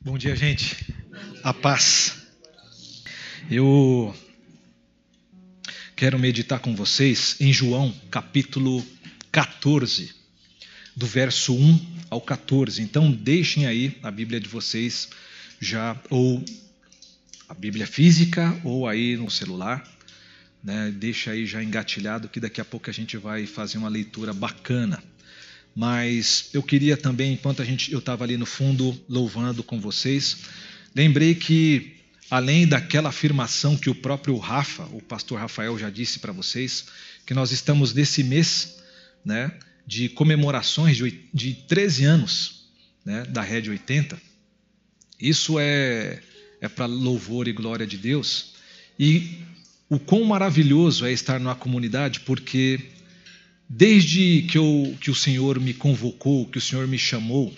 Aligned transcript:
Bom 0.00 0.16
dia, 0.16 0.36
gente. 0.36 0.94
A 1.42 1.52
paz. 1.52 2.16
Eu 3.50 4.14
quero 5.96 6.18
meditar 6.18 6.60
com 6.60 6.76
vocês 6.76 7.36
em 7.40 7.52
João, 7.52 7.92
capítulo 8.10 8.86
14, 9.32 10.14
do 10.94 11.06
verso 11.06 11.56
1 11.56 11.98
ao 12.08 12.20
14. 12.20 12.80
Então, 12.82 13.10
deixem 13.10 13.66
aí 13.66 13.98
a 14.02 14.10
Bíblia 14.10 14.38
de 14.38 14.48
vocês 14.48 15.08
já, 15.60 16.00
ou 16.08 16.44
a 17.48 17.54
Bíblia 17.54 17.86
física, 17.86 18.56
ou 18.62 18.86
aí 18.86 19.16
no 19.16 19.30
celular. 19.30 19.82
Né? 20.62 20.92
Deixa 20.96 21.32
aí 21.32 21.46
já 21.46 21.62
engatilhado 21.62 22.28
que 22.28 22.38
daqui 22.38 22.60
a 22.60 22.64
pouco 22.64 22.88
a 22.88 22.92
gente 22.92 23.16
vai 23.16 23.44
fazer 23.46 23.78
uma 23.78 23.88
leitura 23.88 24.32
bacana. 24.32 25.02
Mas 25.76 26.48
eu 26.54 26.62
queria 26.62 26.96
também, 26.96 27.34
enquanto 27.34 27.60
a 27.60 27.64
gente, 27.64 27.92
eu 27.92 27.98
estava 27.98 28.24
ali 28.24 28.38
no 28.38 28.46
fundo 28.46 28.98
louvando 29.06 29.62
com 29.62 29.78
vocês, 29.78 30.38
lembrei 30.94 31.34
que 31.34 31.96
além 32.30 32.66
daquela 32.66 33.10
afirmação 33.10 33.76
que 33.76 33.90
o 33.90 33.94
próprio 33.94 34.38
Rafa, 34.38 34.84
o 34.84 35.02
pastor 35.02 35.38
Rafael 35.38 35.78
já 35.78 35.90
disse 35.90 36.18
para 36.18 36.32
vocês, 36.32 36.86
que 37.26 37.34
nós 37.34 37.52
estamos 37.52 37.92
nesse 37.92 38.24
mês 38.24 38.78
né, 39.22 39.52
de 39.86 40.08
comemorações 40.08 40.96
de, 40.96 41.20
de 41.32 41.52
13 41.52 42.04
anos 42.06 42.70
né, 43.04 43.24
da 43.24 43.42
Rede 43.42 43.68
80. 43.68 44.18
Isso 45.20 45.58
é, 45.58 46.22
é 46.58 46.68
para 46.68 46.86
louvor 46.86 47.48
e 47.48 47.52
glória 47.52 47.86
de 47.86 47.98
Deus. 47.98 48.54
E 48.98 49.40
o 49.90 49.98
quão 49.98 50.24
maravilhoso 50.24 51.04
é 51.04 51.12
estar 51.12 51.38
numa 51.38 51.54
comunidade, 51.54 52.20
porque 52.20 52.80
desde 53.68 54.42
que, 54.42 54.58
eu, 54.58 54.96
que 55.00 55.10
o 55.10 55.14
Senhor 55.14 55.58
me 55.58 55.74
convocou, 55.74 56.46
que 56.46 56.58
o 56.58 56.60
Senhor 56.60 56.86
me 56.86 56.98
chamou, 56.98 57.54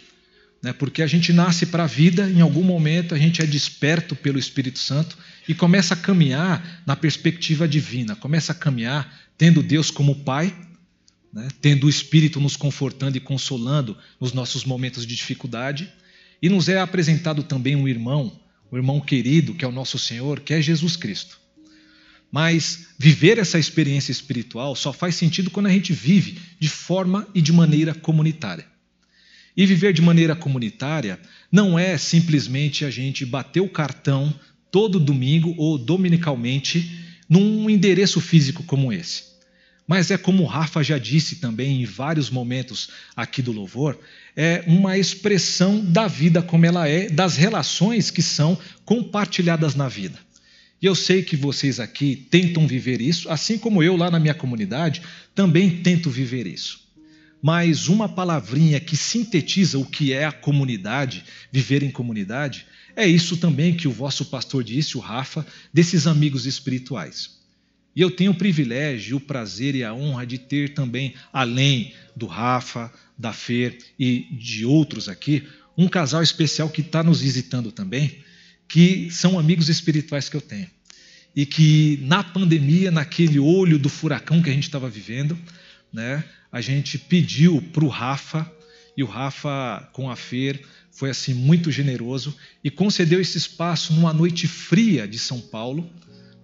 né, 0.62 0.72
porque 0.72 1.02
a 1.02 1.06
gente 1.06 1.32
nasce 1.32 1.66
para 1.66 1.84
a 1.84 1.86
vida, 1.86 2.28
em 2.28 2.40
algum 2.40 2.62
momento 2.62 3.14
a 3.14 3.18
gente 3.18 3.42
é 3.42 3.46
desperto 3.46 4.16
pelo 4.16 4.38
Espírito 4.38 4.78
Santo 4.78 5.16
e 5.46 5.54
começa 5.54 5.94
a 5.94 5.96
caminhar 5.96 6.82
na 6.86 6.96
perspectiva 6.96 7.68
divina, 7.68 8.16
começa 8.16 8.52
a 8.52 8.54
caminhar 8.54 9.28
tendo 9.36 9.62
Deus 9.62 9.90
como 9.90 10.16
Pai, 10.16 10.54
né, 11.32 11.48
tendo 11.60 11.86
o 11.86 11.90
Espírito 11.90 12.40
nos 12.40 12.56
confortando 12.56 13.16
e 13.16 13.20
consolando 13.20 13.96
nos 14.20 14.32
nossos 14.32 14.64
momentos 14.64 15.06
de 15.06 15.14
dificuldade, 15.14 15.92
e 16.40 16.48
nos 16.48 16.68
é 16.68 16.80
apresentado 16.80 17.42
também 17.42 17.76
um 17.76 17.86
irmão, 17.86 18.40
um 18.70 18.76
irmão 18.76 19.00
querido, 19.00 19.54
que 19.54 19.64
é 19.64 19.68
o 19.68 19.72
nosso 19.72 19.98
Senhor, 19.98 20.40
que 20.40 20.54
é 20.54 20.62
Jesus 20.62 20.96
Cristo. 20.96 21.38
Mas 22.30 22.88
viver 22.98 23.38
essa 23.38 23.58
experiência 23.58 24.12
espiritual 24.12 24.76
só 24.76 24.92
faz 24.92 25.14
sentido 25.14 25.50
quando 25.50 25.66
a 25.66 25.72
gente 25.72 25.92
vive 25.92 26.38
de 26.58 26.68
forma 26.68 27.26
e 27.34 27.40
de 27.40 27.52
maneira 27.52 27.94
comunitária. 27.94 28.66
E 29.56 29.66
viver 29.66 29.92
de 29.92 30.02
maneira 30.02 30.36
comunitária 30.36 31.18
não 31.50 31.78
é 31.78 31.96
simplesmente 31.96 32.84
a 32.84 32.90
gente 32.90 33.24
bater 33.24 33.60
o 33.60 33.68
cartão 33.68 34.32
todo 34.70 35.00
domingo 35.00 35.54
ou 35.56 35.78
dominicalmente 35.78 37.06
num 37.28 37.68
endereço 37.68 38.20
físico 38.20 38.62
como 38.62 38.92
esse. 38.92 39.28
Mas 39.86 40.10
é 40.10 40.18
como 40.18 40.42
o 40.42 40.46
Rafa 40.46 40.82
já 40.82 40.98
disse 40.98 41.36
também 41.36 41.80
em 41.80 41.86
vários 41.86 42.28
momentos 42.28 42.90
aqui 43.16 43.40
do 43.40 43.52
louvor, 43.52 43.98
é 44.36 44.62
uma 44.66 44.98
expressão 44.98 45.82
da 45.82 46.06
vida 46.06 46.42
como 46.42 46.66
ela 46.66 46.86
é, 46.86 47.08
das 47.08 47.36
relações 47.36 48.10
que 48.10 48.20
são 48.20 48.58
compartilhadas 48.84 49.74
na 49.74 49.88
vida. 49.88 50.18
E 50.80 50.86
eu 50.86 50.94
sei 50.94 51.22
que 51.22 51.36
vocês 51.36 51.80
aqui 51.80 52.14
tentam 52.30 52.66
viver 52.66 53.00
isso, 53.00 53.28
assim 53.28 53.58
como 53.58 53.82
eu 53.82 53.96
lá 53.96 54.10
na 54.10 54.20
minha 54.20 54.34
comunidade 54.34 55.02
também 55.34 55.82
tento 55.82 56.08
viver 56.08 56.46
isso. 56.46 56.86
Mas 57.42 57.88
uma 57.88 58.08
palavrinha 58.08 58.80
que 58.80 58.96
sintetiza 58.96 59.78
o 59.78 59.84
que 59.84 60.12
é 60.12 60.24
a 60.24 60.32
comunidade, 60.32 61.24
viver 61.50 61.82
em 61.82 61.90
comunidade, 61.90 62.66
é 62.96 63.06
isso 63.06 63.36
também 63.36 63.74
que 63.74 63.86
o 63.86 63.92
vosso 63.92 64.24
pastor 64.26 64.64
disse, 64.64 64.96
o 64.96 65.00
Rafa, 65.00 65.46
desses 65.72 66.06
amigos 66.06 66.46
espirituais. 66.46 67.38
E 67.94 68.00
eu 68.00 68.10
tenho 68.10 68.32
o 68.32 68.34
privilégio, 68.34 69.16
o 69.16 69.20
prazer 69.20 69.74
e 69.74 69.82
a 69.82 69.94
honra 69.94 70.24
de 70.26 70.38
ter 70.38 70.74
também, 70.74 71.14
além 71.32 71.92
do 72.14 72.26
Rafa, 72.26 72.92
da 73.16 73.32
Fer 73.32 73.78
e 73.98 74.26
de 74.30 74.64
outros 74.64 75.08
aqui, 75.08 75.44
um 75.76 75.88
casal 75.88 76.22
especial 76.22 76.68
que 76.68 76.80
está 76.80 77.02
nos 77.02 77.20
visitando 77.20 77.70
também, 77.70 78.18
que 78.68 79.10
são 79.10 79.38
amigos 79.38 79.68
espirituais 79.68 80.28
que 80.28 80.36
eu 80.36 80.40
tenho. 80.40 80.68
E 81.34 81.46
que 81.46 81.98
na 82.02 82.22
pandemia, 82.22 82.90
naquele 82.90 83.38
olho 83.38 83.78
do 83.78 83.88
furacão 83.88 84.42
que 84.42 84.50
a 84.50 84.52
gente 84.52 84.64
estava 84.64 84.88
vivendo, 84.88 85.38
né, 85.92 86.24
a 86.52 86.60
gente 86.60 86.98
pediu 86.98 87.62
para 87.72 87.84
o 87.84 87.88
Rafa, 87.88 88.50
e 88.96 89.02
o 89.02 89.06
Rafa, 89.06 89.88
com 89.92 90.10
a 90.10 90.16
Fer, 90.16 90.60
foi 90.90 91.10
assim 91.10 91.32
muito 91.32 91.70
generoso 91.70 92.36
e 92.64 92.68
concedeu 92.68 93.20
esse 93.20 93.38
espaço 93.38 93.92
numa 93.92 94.12
noite 94.12 94.48
fria 94.48 95.06
de 95.06 95.16
São 95.16 95.40
Paulo, 95.40 95.88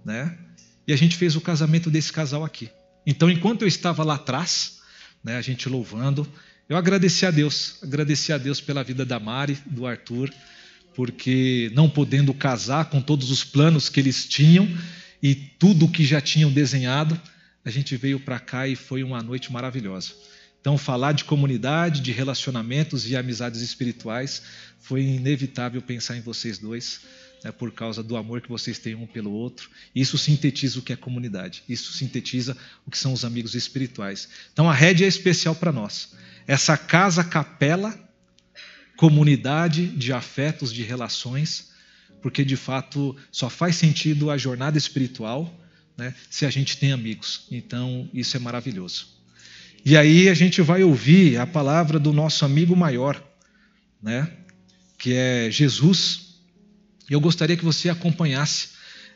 né? 0.04 0.38
E 0.86 0.92
a 0.92 0.96
gente 0.96 1.16
fez 1.16 1.34
o 1.34 1.40
casamento 1.40 1.90
desse 1.90 2.12
casal 2.12 2.44
aqui. 2.44 2.70
Então, 3.04 3.28
enquanto 3.28 3.62
eu 3.62 3.68
estava 3.68 4.04
lá 4.04 4.14
atrás, 4.14 4.78
né, 5.24 5.36
a 5.36 5.42
gente 5.42 5.68
louvando, 5.68 6.24
eu 6.68 6.76
agradeci 6.76 7.26
a 7.26 7.32
Deus, 7.32 7.78
agradeci 7.82 8.32
a 8.32 8.38
Deus 8.38 8.60
pela 8.60 8.84
vida 8.84 9.04
da 9.04 9.18
Mari, 9.18 9.58
do 9.66 9.84
Arthur, 9.84 10.32
porque 10.94 11.70
não 11.74 11.88
podendo 11.88 12.32
casar 12.32 12.86
com 12.86 13.00
todos 13.00 13.30
os 13.30 13.44
planos 13.44 13.88
que 13.88 14.00
eles 14.00 14.26
tinham 14.26 14.68
e 15.22 15.34
tudo 15.34 15.86
o 15.86 15.90
que 15.90 16.04
já 16.04 16.20
tinham 16.20 16.52
desenhado, 16.52 17.20
a 17.64 17.70
gente 17.70 17.96
veio 17.96 18.20
para 18.20 18.38
cá 18.38 18.68
e 18.68 18.76
foi 18.76 19.02
uma 19.02 19.22
noite 19.22 19.52
maravilhosa. 19.52 20.12
Então, 20.60 20.78
falar 20.78 21.12
de 21.12 21.24
comunidade, 21.24 22.00
de 22.00 22.12
relacionamentos 22.12 23.06
e 23.06 23.16
amizades 23.16 23.60
espirituais, 23.60 24.42
foi 24.78 25.02
inevitável 25.02 25.82
pensar 25.82 26.16
em 26.16 26.20
vocês 26.20 26.58
dois, 26.58 27.00
né, 27.42 27.52
por 27.52 27.70
causa 27.72 28.02
do 28.02 28.16
amor 28.16 28.40
que 28.40 28.48
vocês 28.48 28.78
têm 28.78 28.94
um 28.94 29.06
pelo 29.06 29.30
outro. 29.30 29.68
Isso 29.94 30.16
sintetiza 30.16 30.78
o 30.78 30.82
que 30.82 30.92
é 30.92 30.96
comunidade, 30.96 31.62
isso 31.68 31.92
sintetiza 31.92 32.56
o 32.86 32.90
que 32.90 32.96
são 32.96 33.12
os 33.12 33.24
amigos 33.24 33.54
espirituais. 33.54 34.28
Então, 34.52 34.68
a 34.68 34.74
rede 34.74 35.04
é 35.04 35.06
especial 35.06 35.54
para 35.54 35.72
nós. 35.72 36.14
Essa 36.46 36.76
casa-capela 36.76 37.98
comunidade 38.96 39.86
de 39.86 40.12
afetos, 40.12 40.72
de 40.72 40.82
relações, 40.82 41.70
porque 42.22 42.44
de 42.44 42.56
fato 42.56 43.16
só 43.30 43.50
faz 43.50 43.76
sentido 43.76 44.30
a 44.30 44.38
jornada 44.38 44.78
espiritual 44.78 45.52
né, 45.96 46.14
se 46.30 46.46
a 46.46 46.50
gente 46.50 46.76
tem 46.76 46.92
amigos. 46.92 47.46
Então 47.50 48.08
isso 48.14 48.36
é 48.36 48.40
maravilhoso. 48.40 49.06
E 49.84 49.96
aí 49.96 50.28
a 50.28 50.34
gente 50.34 50.62
vai 50.62 50.82
ouvir 50.82 51.36
a 51.36 51.46
palavra 51.46 51.98
do 51.98 52.12
nosso 52.12 52.44
amigo 52.44 52.74
maior, 52.74 53.22
né, 54.02 54.30
que 54.98 55.12
é 55.12 55.50
Jesus. 55.50 56.38
Eu 57.10 57.20
gostaria 57.20 57.56
que 57.56 57.64
você 57.64 57.90
acompanhasse 57.90 58.70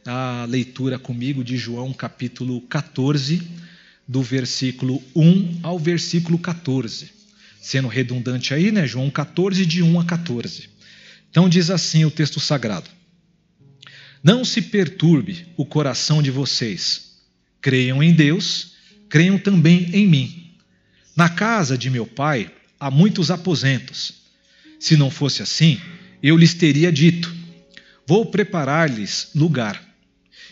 a 0.07 0.45
leitura 0.47 0.99
comigo 0.99 1.43
de 1.43 1.57
João 1.57 1.93
capítulo 1.93 2.61
14, 2.63 3.43
do 4.07 4.23
versículo 4.23 5.03
1 5.15 5.61
ao 5.63 5.79
versículo 5.79 6.39
14 6.39 7.18
sendo 7.61 7.89
redundante 7.89 8.55
aí, 8.55 8.71
né? 8.71 8.87
João 8.87 9.11
14, 9.11 9.65
de 9.67 9.83
1 9.83 10.01
a 10.01 10.05
14. 10.05 10.69
Então 11.31 11.49
diz 11.49 11.71
assim 11.71 12.05
o 12.05 12.11
texto 12.11 12.41
sagrado: 12.41 12.89
Não 14.23 14.45
se 14.45 14.63
perturbe 14.63 15.47
o 15.57 15.65
coração 15.65 16.23
de 16.23 16.31
vocês. 16.31 17.09
Creiam 17.61 18.03
em 18.03 18.13
Deus, 18.13 18.75
creiam 19.09 19.39
também 19.39 19.91
em 19.93 20.07
mim. 20.07 20.55
Na 21.17 21.29
casa 21.29 21.77
de 21.77 21.91
meu 21.91 22.07
pai 22.07 22.51
há 22.79 22.91
muitos 22.91 23.31
aposentos. 23.31 24.15
Se 24.79 24.97
não 24.97 25.11
fosse 25.11 25.43
assim, 25.43 25.81
eu 26.23 26.37
lhes 26.37 26.55
teria 26.55 26.93
dito: 26.93 27.35
Vou 28.07 28.27
preparar-lhes 28.27 29.31
lugar. 29.35 29.83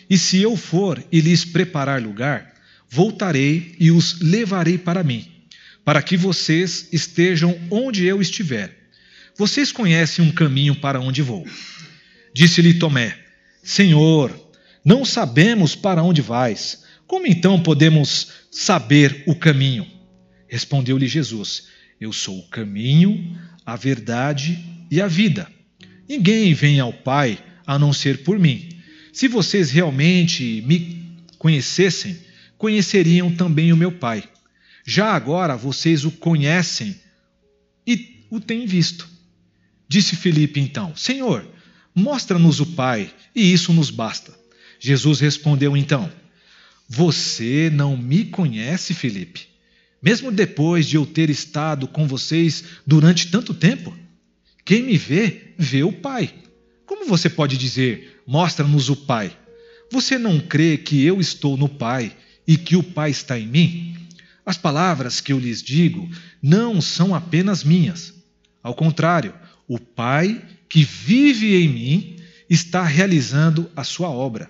E 0.09 0.17
se 0.17 0.41
eu 0.41 0.55
for 0.55 1.03
e 1.11 1.19
lhes 1.19 1.43
preparar 1.43 2.01
lugar, 2.01 2.53
voltarei 2.89 3.75
e 3.79 3.91
os 3.91 4.19
levarei 4.21 4.77
para 4.77 5.03
mim 5.03 5.36
para 5.87 6.01
que 6.01 6.17
vocês 6.17 6.89
estejam 6.91 7.57
onde 7.71 8.05
eu 8.05 8.21
estiver. 8.21 8.77
Vocês 9.37 9.71
conhecem 9.71 10.25
um 10.25 10.33
caminho 10.33 10.75
para 10.75 10.99
onde 10.99 11.21
vou. 11.21 11.47
Disse-lhe 12.33 12.73
Tomé: 12.73 13.17
Senhor, 13.63 14.37
não 14.83 15.05
sabemos 15.05 15.75
para 15.75 16.03
onde 16.03 16.21
vais. 16.21 16.83
Como 17.07 17.25
então 17.25 17.63
podemos 17.63 18.33
saber 18.51 19.23
o 19.25 19.33
caminho? 19.33 19.87
Respondeu-lhe 20.49 21.07
Jesus: 21.07 21.69
Eu 22.01 22.11
sou 22.11 22.37
o 22.37 22.49
caminho, 22.49 23.39
a 23.65 23.77
verdade 23.77 24.59
e 24.91 24.99
a 24.99 25.07
vida. 25.07 25.49
Ninguém 26.05 26.53
vem 26.53 26.81
ao 26.81 26.91
Pai 26.91 27.39
a 27.65 27.79
não 27.79 27.93
ser 27.93 28.23
por 28.23 28.37
mim. 28.37 28.67
Se 29.13 29.29
vocês 29.29 29.71
realmente 29.71 30.61
me 30.67 31.15
conhecessem, 31.37 32.17
conheceriam 32.57 33.33
também 33.33 33.71
o 33.71 33.77
meu 33.77 33.93
Pai. 33.93 34.21
Já 34.89 35.11
agora 35.11 35.57
vocês 35.57 36.05
o 36.05 36.11
conhecem 36.11 36.95
e 37.85 38.25
o 38.29 38.39
têm 38.39 38.65
visto. 38.65 39.05
Disse 39.85 40.15
Felipe 40.15 40.61
então: 40.61 40.95
Senhor, 40.95 41.45
mostra-nos 41.93 42.61
o 42.61 42.65
Pai, 42.67 43.11
e 43.35 43.51
isso 43.51 43.73
nos 43.73 43.89
basta. 43.89 44.33
Jesus 44.79 45.19
respondeu 45.19 45.75
então: 45.75 46.09
Você 46.87 47.69
não 47.69 47.97
me 47.97 48.23
conhece, 48.23 48.93
Felipe, 48.93 49.47
mesmo 50.01 50.31
depois 50.31 50.87
de 50.87 50.95
eu 50.95 51.05
ter 51.05 51.29
estado 51.29 51.85
com 51.85 52.07
vocês 52.07 52.63
durante 52.85 53.27
tanto 53.27 53.53
tempo? 53.53 53.93
Quem 54.63 54.83
me 54.83 54.97
vê, 54.97 55.53
vê 55.57 55.83
o 55.83 55.91
Pai. 55.91 56.33
Como 56.85 57.05
você 57.05 57.29
pode 57.29 57.57
dizer, 57.57 58.21
mostra-nos 58.25 58.89
o 58.89 58.95
Pai? 58.95 59.35
Você 59.91 60.17
não 60.17 60.39
crê 60.39 60.77
que 60.77 61.03
eu 61.03 61.19
estou 61.19 61.57
no 61.57 61.67
Pai 61.67 62.15
e 62.47 62.55
que 62.55 62.77
o 62.77 62.83
Pai 62.83 63.11
está 63.11 63.37
em 63.37 63.47
mim? 63.47 63.96
As 64.47 64.55
palavras 64.55 65.19
que 65.19 65.33
eu 65.33 65.39
lhes 65.39 65.61
digo 65.61 66.09
não 66.41 66.79
são 66.79 67.13
apenas 67.13 67.65
minhas. 67.65 68.13
Ao 68.63 68.73
contrário, 68.73 69.33
o 69.67 69.77
Pai 69.77 70.41
que 70.69 70.85
vive 70.85 71.53
em 71.61 71.67
mim 71.67 72.15
está 72.49 72.81
realizando 72.81 73.69
a 73.75 73.83
sua 73.83 74.07
obra. 74.07 74.49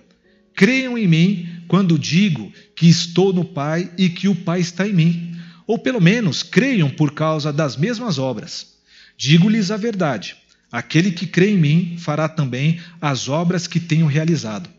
Creiam 0.54 0.96
em 0.96 1.08
mim 1.08 1.48
quando 1.66 1.98
digo 1.98 2.52
que 2.76 2.88
estou 2.88 3.32
no 3.32 3.44
Pai 3.44 3.90
e 3.98 4.08
que 4.08 4.28
o 4.28 4.36
Pai 4.36 4.60
está 4.60 4.86
em 4.86 4.92
mim. 4.92 5.36
Ou 5.66 5.76
pelo 5.76 6.00
menos 6.00 6.44
creiam 6.44 6.88
por 6.88 7.12
causa 7.12 7.52
das 7.52 7.76
mesmas 7.76 8.20
obras. 8.20 8.74
Digo-lhes 9.16 9.72
a 9.72 9.76
verdade: 9.76 10.36
aquele 10.70 11.10
que 11.10 11.26
crê 11.26 11.50
em 11.50 11.58
mim 11.58 11.96
fará 11.98 12.28
também 12.28 12.80
as 13.00 13.28
obras 13.28 13.66
que 13.66 13.80
tenho 13.80 14.06
realizado. 14.06 14.70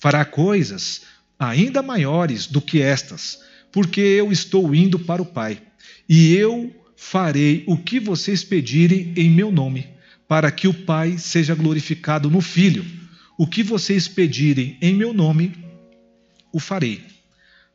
Fará 0.00 0.24
coisas 0.24 1.02
ainda 1.38 1.82
maiores 1.82 2.48
do 2.48 2.60
que 2.60 2.82
estas, 2.82 3.38
porque 3.76 4.00
eu 4.00 4.32
estou 4.32 4.74
indo 4.74 4.98
para 4.98 5.20
o 5.20 5.26
Pai. 5.26 5.60
E 6.08 6.34
eu 6.34 6.74
farei 6.96 7.62
o 7.66 7.76
que 7.76 8.00
vocês 8.00 8.42
pedirem 8.42 9.12
em 9.14 9.28
meu 9.28 9.52
nome 9.52 9.86
para 10.26 10.50
que 10.50 10.66
o 10.66 10.72
Pai 10.72 11.18
seja 11.18 11.54
glorificado 11.54 12.30
no 12.30 12.40
Filho. 12.40 12.86
O 13.36 13.46
que 13.46 13.62
vocês 13.62 14.08
pedirem 14.08 14.78
em 14.80 14.94
meu 14.94 15.12
nome, 15.12 15.52
o 16.54 16.58
farei. 16.58 17.04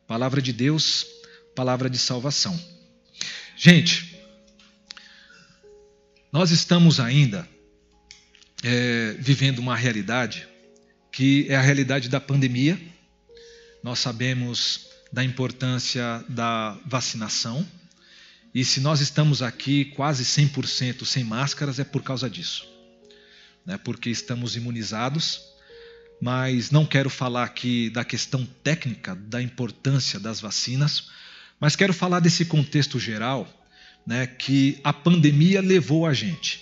Palavra 0.04 0.42
de 0.42 0.52
Deus, 0.52 1.06
palavra 1.54 1.88
de 1.88 1.98
salvação. 1.98 2.60
Gente, 3.56 4.18
nós 6.32 6.50
estamos 6.50 6.98
ainda 6.98 7.48
é, 8.64 9.14
vivendo 9.20 9.60
uma 9.60 9.76
realidade 9.76 10.48
que 11.12 11.46
é 11.48 11.54
a 11.54 11.62
realidade 11.62 12.08
da 12.08 12.20
pandemia. 12.20 12.76
Nós 13.84 14.00
sabemos 14.00 14.90
da 15.12 15.22
importância 15.22 16.24
da 16.28 16.76
vacinação 16.86 17.66
e 18.54 18.66
se 18.66 18.80
nós 18.80 19.00
estamos 19.00 19.40
aqui 19.40 19.86
quase 19.86 20.24
100% 20.24 21.06
sem 21.06 21.24
máscaras, 21.24 21.78
é 21.78 21.84
por 21.84 22.02
causa 22.02 22.28
disso. 22.28 22.68
Né? 23.64 23.78
Porque 23.78 24.10
estamos 24.10 24.56
imunizados, 24.56 25.40
mas 26.20 26.70
não 26.70 26.84
quero 26.84 27.08
falar 27.08 27.44
aqui 27.44 27.88
da 27.88 28.04
questão 28.04 28.46
técnica, 28.62 29.14
da 29.14 29.40
importância 29.40 30.20
das 30.20 30.38
vacinas, 30.38 31.08
mas 31.58 31.74
quero 31.74 31.94
falar 31.94 32.20
desse 32.20 32.44
contexto 32.44 32.98
geral 32.98 33.48
né, 34.06 34.26
que 34.26 34.78
a 34.84 34.92
pandemia 34.92 35.62
levou 35.62 36.06
a 36.06 36.12
gente. 36.12 36.60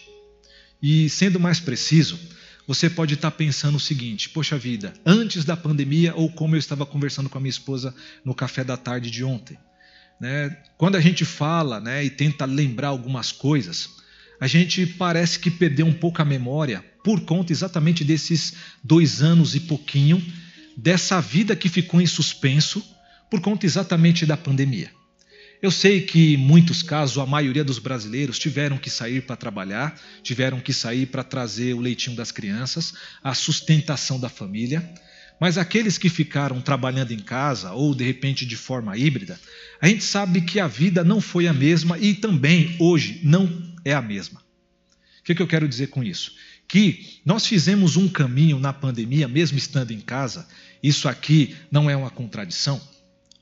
E 0.80 1.10
sendo 1.10 1.40
mais 1.40 1.58
preciso, 1.58 2.20
você 2.70 2.88
pode 2.88 3.14
estar 3.14 3.32
pensando 3.32 3.78
o 3.78 3.80
seguinte: 3.80 4.28
poxa 4.28 4.56
vida, 4.56 4.94
antes 5.04 5.44
da 5.44 5.56
pandemia, 5.56 6.14
ou 6.14 6.30
como 6.30 6.54
eu 6.54 6.58
estava 6.60 6.86
conversando 6.86 7.28
com 7.28 7.36
a 7.36 7.40
minha 7.40 7.50
esposa 7.50 7.92
no 8.24 8.32
café 8.32 8.62
da 8.62 8.76
tarde 8.76 9.10
de 9.10 9.24
ontem. 9.24 9.58
Né? 10.20 10.56
Quando 10.78 10.94
a 10.94 11.00
gente 11.00 11.24
fala 11.24 11.80
né, 11.80 12.04
e 12.04 12.08
tenta 12.08 12.44
lembrar 12.44 12.86
algumas 12.86 13.32
coisas, 13.32 13.88
a 14.40 14.46
gente 14.46 14.86
parece 14.86 15.40
que 15.40 15.50
perdeu 15.50 15.84
um 15.84 15.92
pouco 15.92 16.22
a 16.22 16.24
memória 16.24 16.84
por 17.02 17.22
conta 17.22 17.52
exatamente 17.52 18.04
desses 18.04 18.54
dois 18.84 19.20
anos 19.20 19.56
e 19.56 19.60
pouquinho, 19.60 20.24
dessa 20.76 21.20
vida 21.20 21.56
que 21.56 21.68
ficou 21.68 22.00
em 22.00 22.06
suspenso 22.06 22.84
por 23.28 23.40
conta 23.40 23.66
exatamente 23.66 24.24
da 24.24 24.36
pandemia. 24.36 24.92
Eu 25.62 25.70
sei 25.70 26.00
que 26.00 26.34
em 26.34 26.36
muitos 26.38 26.82
casos 26.82 27.18
a 27.18 27.26
maioria 27.26 27.62
dos 27.62 27.78
brasileiros 27.78 28.38
tiveram 28.38 28.78
que 28.78 28.88
sair 28.88 29.20
para 29.22 29.36
trabalhar, 29.36 30.00
tiveram 30.22 30.58
que 30.58 30.72
sair 30.72 31.04
para 31.04 31.22
trazer 31.22 31.74
o 31.74 31.80
leitinho 31.80 32.16
das 32.16 32.32
crianças, 32.32 32.94
a 33.22 33.34
sustentação 33.34 34.18
da 34.18 34.30
família. 34.30 34.88
Mas 35.38 35.58
aqueles 35.58 35.98
que 35.98 36.08
ficaram 36.08 36.62
trabalhando 36.62 37.12
em 37.12 37.18
casa 37.18 37.72
ou 37.72 37.94
de 37.94 38.04
repente 38.04 38.46
de 38.46 38.56
forma 38.56 38.96
híbrida, 38.96 39.38
a 39.80 39.88
gente 39.88 40.02
sabe 40.02 40.40
que 40.40 40.58
a 40.58 40.66
vida 40.66 41.04
não 41.04 41.20
foi 41.20 41.46
a 41.46 41.52
mesma 41.52 41.98
e 41.98 42.14
também 42.14 42.76
hoje 42.78 43.20
não 43.22 43.74
é 43.84 43.92
a 43.92 44.00
mesma. 44.00 44.40
O 44.40 45.22
que, 45.24 45.34
que 45.34 45.42
eu 45.42 45.46
quero 45.46 45.68
dizer 45.68 45.88
com 45.88 46.02
isso? 46.02 46.32
Que 46.66 47.20
nós 47.24 47.46
fizemos 47.46 47.96
um 47.96 48.08
caminho 48.08 48.58
na 48.58 48.72
pandemia, 48.72 49.28
mesmo 49.28 49.58
estando 49.58 49.90
em 49.90 50.00
casa, 50.00 50.48
isso 50.82 51.06
aqui 51.06 51.54
não 51.70 51.90
é 51.90 51.96
uma 51.96 52.10
contradição. 52.10 52.80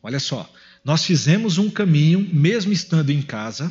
Olha 0.02 0.18
só, 0.18 0.50
nós 0.88 1.04
fizemos 1.04 1.58
um 1.58 1.68
caminho, 1.68 2.26
mesmo 2.32 2.72
estando 2.72 3.10
em 3.10 3.20
casa, 3.20 3.70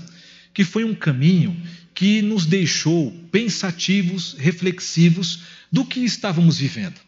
que 0.53 0.63
foi 0.63 0.83
um 0.83 0.93
caminho 0.93 1.59
que 1.91 2.21
nos 2.21 2.45
deixou 2.45 3.11
pensativos, 3.31 4.35
reflexivos 4.37 5.39
do 5.71 5.83
que 5.83 6.01
estávamos 6.01 6.59
vivendo. 6.59 7.01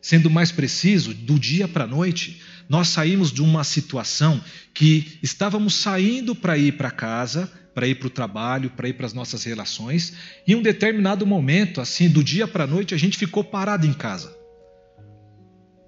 Sendo 0.00 0.30
mais 0.30 0.50
preciso, 0.50 1.12
do 1.12 1.38
dia 1.38 1.68
para 1.68 1.84
a 1.84 1.86
noite, 1.86 2.40
nós 2.66 2.88
saímos 2.88 3.30
de 3.30 3.42
uma 3.42 3.62
situação 3.62 4.42
que 4.72 5.18
estávamos 5.22 5.74
saindo 5.74 6.34
para 6.34 6.56
ir 6.56 6.78
para 6.78 6.90
casa, 6.90 7.46
para 7.74 7.86
ir 7.86 7.96
para 7.96 8.06
o 8.06 8.10
trabalho, 8.10 8.70
para 8.70 8.88
ir 8.88 8.94
para 8.94 9.04
as 9.04 9.12
nossas 9.12 9.44
relações, 9.44 10.14
e 10.46 10.52
em 10.52 10.54
um 10.54 10.62
determinado 10.62 11.26
momento, 11.26 11.82
assim, 11.82 12.08
do 12.08 12.24
dia 12.24 12.48
para 12.48 12.64
a 12.64 12.66
noite, 12.66 12.94
a 12.94 12.98
gente 12.98 13.18
ficou 13.18 13.44
parado 13.44 13.86
em 13.86 13.92
casa. 13.92 14.39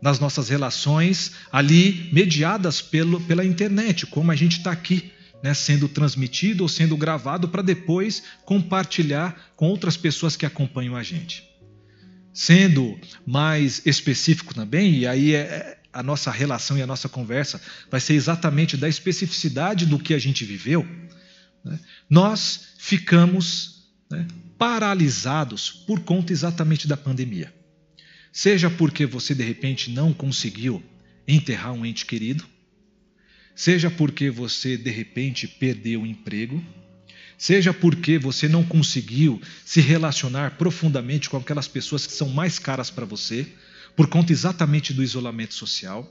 Nas 0.02 0.18
nossas 0.18 0.48
relações 0.48 1.32
ali 1.50 2.10
mediadas 2.12 2.82
pelo, 2.82 3.20
pela 3.20 3.44
internet, 3.44 4.04
como 4.04 4.32
a 4.32 4.36
gente 4.36 4.58
está 4.58 4.72
aqui, 4.72 5.12
né, 5.42 5.52
sendo 5.52 5.88
transmitido 5.88 6.62
ou 6.62 6.68
sendo 6.68 6.96
gravado 6.96 7.48
para 7.48 7.62
depois 7.62 8.22
compartilhar 8.44 9.52
com 9.56 9.66
outras 9.66 9.96
pessoas 9.96 10.36
que 10.36 10.46
acompanham 10.46 10.94
a 10.94 11.02
gente. 11.02 11.48
Sendo 12.32 12.98
mais 13.26 13.82
específico 13.84 14.54
também, 14.54 14.98
e 14.98 15.06
aí 15.06 15.34
é, 15.34 15.40
é, 15.40 15.78
a 15.92 16.02
nossa 16.02 16.30
relação 16.30 16.78
e 16.78 16.82
a 16.82 16.86
nossa 16.86 17.08
conversa 17.08 17.60
vai 17.90 18.00
ser 18.00 18.14
exatamente 18.14 18.76
da 18.76 18.88
especificidade 18.88 19.84
do 19.84 19.98
que 19.98 20.14
a 20.14 20.18
gente 20.18 20.44
viveu, 20.44 20.86
né? 21.64 21.78
nós 22.08 22.68
ficamos 22.78 23.88
né, 24.10 24.26
paralisados 24.56 25.70
por 25.70 26.00
conta 26.00 26.32
exatamente 26.32 26.86
da 26.86 26.96
pandemia. 26.96 27.52
Seja 28.32 28.70
porque 28.70 29.06
você 29.06 29.34
de 29.34 29.44
repente 29.44 29.90
não 29.90 30.12
conseguiu 30.12 30.82
enterrar 31.28 31.72
um 31.72 31.84
ente 31.86 32.06
querido, 32.06 32.44
seja 33.54 33.90
porque 33.90 34.30
você 34.30 34.76
de 34.76 34.90
repente 34.90 35.46
perdeu 35.46 36.02
o 36.02 36.06
emprego, 36.06 36.64
Seja 37.42 37.74
porque 37.74 38.20
você 38.20 38.46
não 38.46 38.62
conseguiu 38.62 39.42
se 39.64 39.80
relacionar 39.80 40.56
profundamente 40.56 41.28
com 41.28 41.36
aquelas 41.36 41.66
pessoas 41.66 42.06
que 42.06 42.12
são 42.12 42.28
mais 42.28 42.56
caras 42.56 42.88
para 42.88 43.04
você, 43.04 43.44
por 43.96 44.06
conta 44.06 44.32
exatamente 44.32 44.92
do 44.92 45.02
isolamento 45.02 45.52
social. 45.52 46.08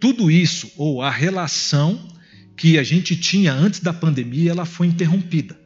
Tudo 0.00 0.28
isso, 0.28 0.68
ou 0.76 1.00
a 1.00 1.12
relação 1.12 2.08
que 2.56 2.76
a 2.76 2.82
gente 2.82 3.14
tinha 3.14 3.52
antes 3.52 3.78
da 3.78 3.92
pandemia, 3.92 4.50
ela 4.50 4.64
foi 4.64 4.88
interrompida. 4.88 5.56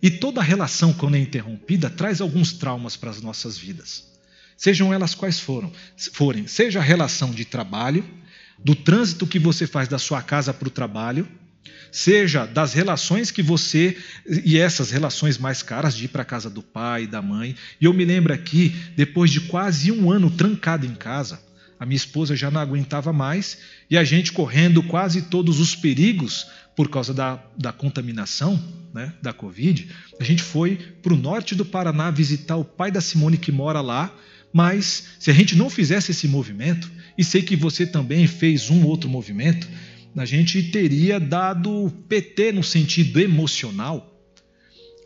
E 0.00 0.08
toda 0.08 0.40
relação, 0.40 0.92
quando 0.92 1.16
é 1.16 1.18
interrompida, 1.18 1.90
traz 1.90 2.20
alguns 2.20 2.52
traumas 2.52 2.96
para 2.96 3.10
as 3.10 3.20
nossas 3.20 3.58
vidas. 3.58 4.17
Sejam 4.58 4.92
elas 4.92 5.14
quais 5.14 5.38
foram, 5.38 5.72
forem, 6.12 6.48
seja 6.48 6.80
a 6.80 6.82
relação 6.82 7.30
de 7.30 7.44
trabalho, 7.44 8.04
do 8.58 8.74
trânsito 8.74 9.24
que 9.24 9.38
você 9.38 9.68
faz 9.68 9.86
da 9.86 10.00
sua 10.00 10.20
casa 10.20 10.52
para 10.52 10.66
o 10.66 10.70
trabalho, 10.70 11.28
seja 11.92 12.44
das 12.44 12.72
relações 12.72 13.30
que 13.30 13.40
você 13.40 13.96
e 14.44 14.58
essas 14.58 14.90
relações 14.90 15.38
mais 15.38 15.62
caras 15.62 15.94
de 15.96 16.06
ir 16.06 16.08
para 16.08 16.22
a 16.22 16.24
casa 16.24 16.50
do 16.50 16.60
pai, 16.60 17.06
da 17.06 17.22
mãe. 17.22 17.54
E 17.80 17.84
eu 17.84 17.92
me 17.94 18.04
lembro 18.04 18.32
aqui, 18.32 18.74
depois 18.96 19.30
de 19.30 19.42
quase 19.42 19.92
um 19.92 20.10
ano 20.10 20.28
trancado 20.28 20.84
em 20.84 20.94
casa, 20.94 21.40
a 21.78 21.86
minha 21.86 21.96
esposa 21.96 22.34
já 22.34 22.50
não 22.50 22.60
aguentava 22.60 23.12
mais 23.12 23.58
e 23.88 23.96
a 23.96 24.02
gente 24.02 24.32
correndo 24.32 24.82
quase 24.82 25.22
todos 25.22 25.60
os 25.60 25.76
perigos 25.76 26.48
por 26.74 26.88
causa 26.88 27.14
da, 27.14 27.40
da 27.56 27.72
contaminação 27.72 28.60
né, 28.92 29.12
da 29.22 29.32
Covid, 29.32 29.88
a 30.20 30.24
gente 30.24 30.42
foi 30.42 30.76
para 31.02 31.12
o 31.12 31.16
norte 31.16 31.54
do 31.54 31.64
Paraná 31.64 32.10
visitar 32.10 32.56
o 32.56 32.64
pai 32.64 32.90
da 32.90 33.00
Simone 33.00 33.36
que 33.36 33.52
mora 33.52 33.80
lá. 33.80 34.12
Mas 34.52 35.04
se 35.18 35.30
a 35.30 35.34
gente 35.34 35.56
não 35.56 35.68
fizesse 35.68 36.10
esse 36.10 36.26
movimento, 36.26 36.90
e 37.16 37.24
sei 37.24 37.42
que 37.42 37.56
você 37.56 37.86
também 37.86 38.26
fez 38.26 38.70
um 38.70 38.84
outro 38.84 39.08
movimento, 39.08 39.68
a 40.16 40.24
gente 40.24 40.62
teria 40.64 41.20
dado 41.20 41.92
PT 42.08 42.52
no 42.52 42.62
sentido 42.62 43.20
emocional. 43.20 44.14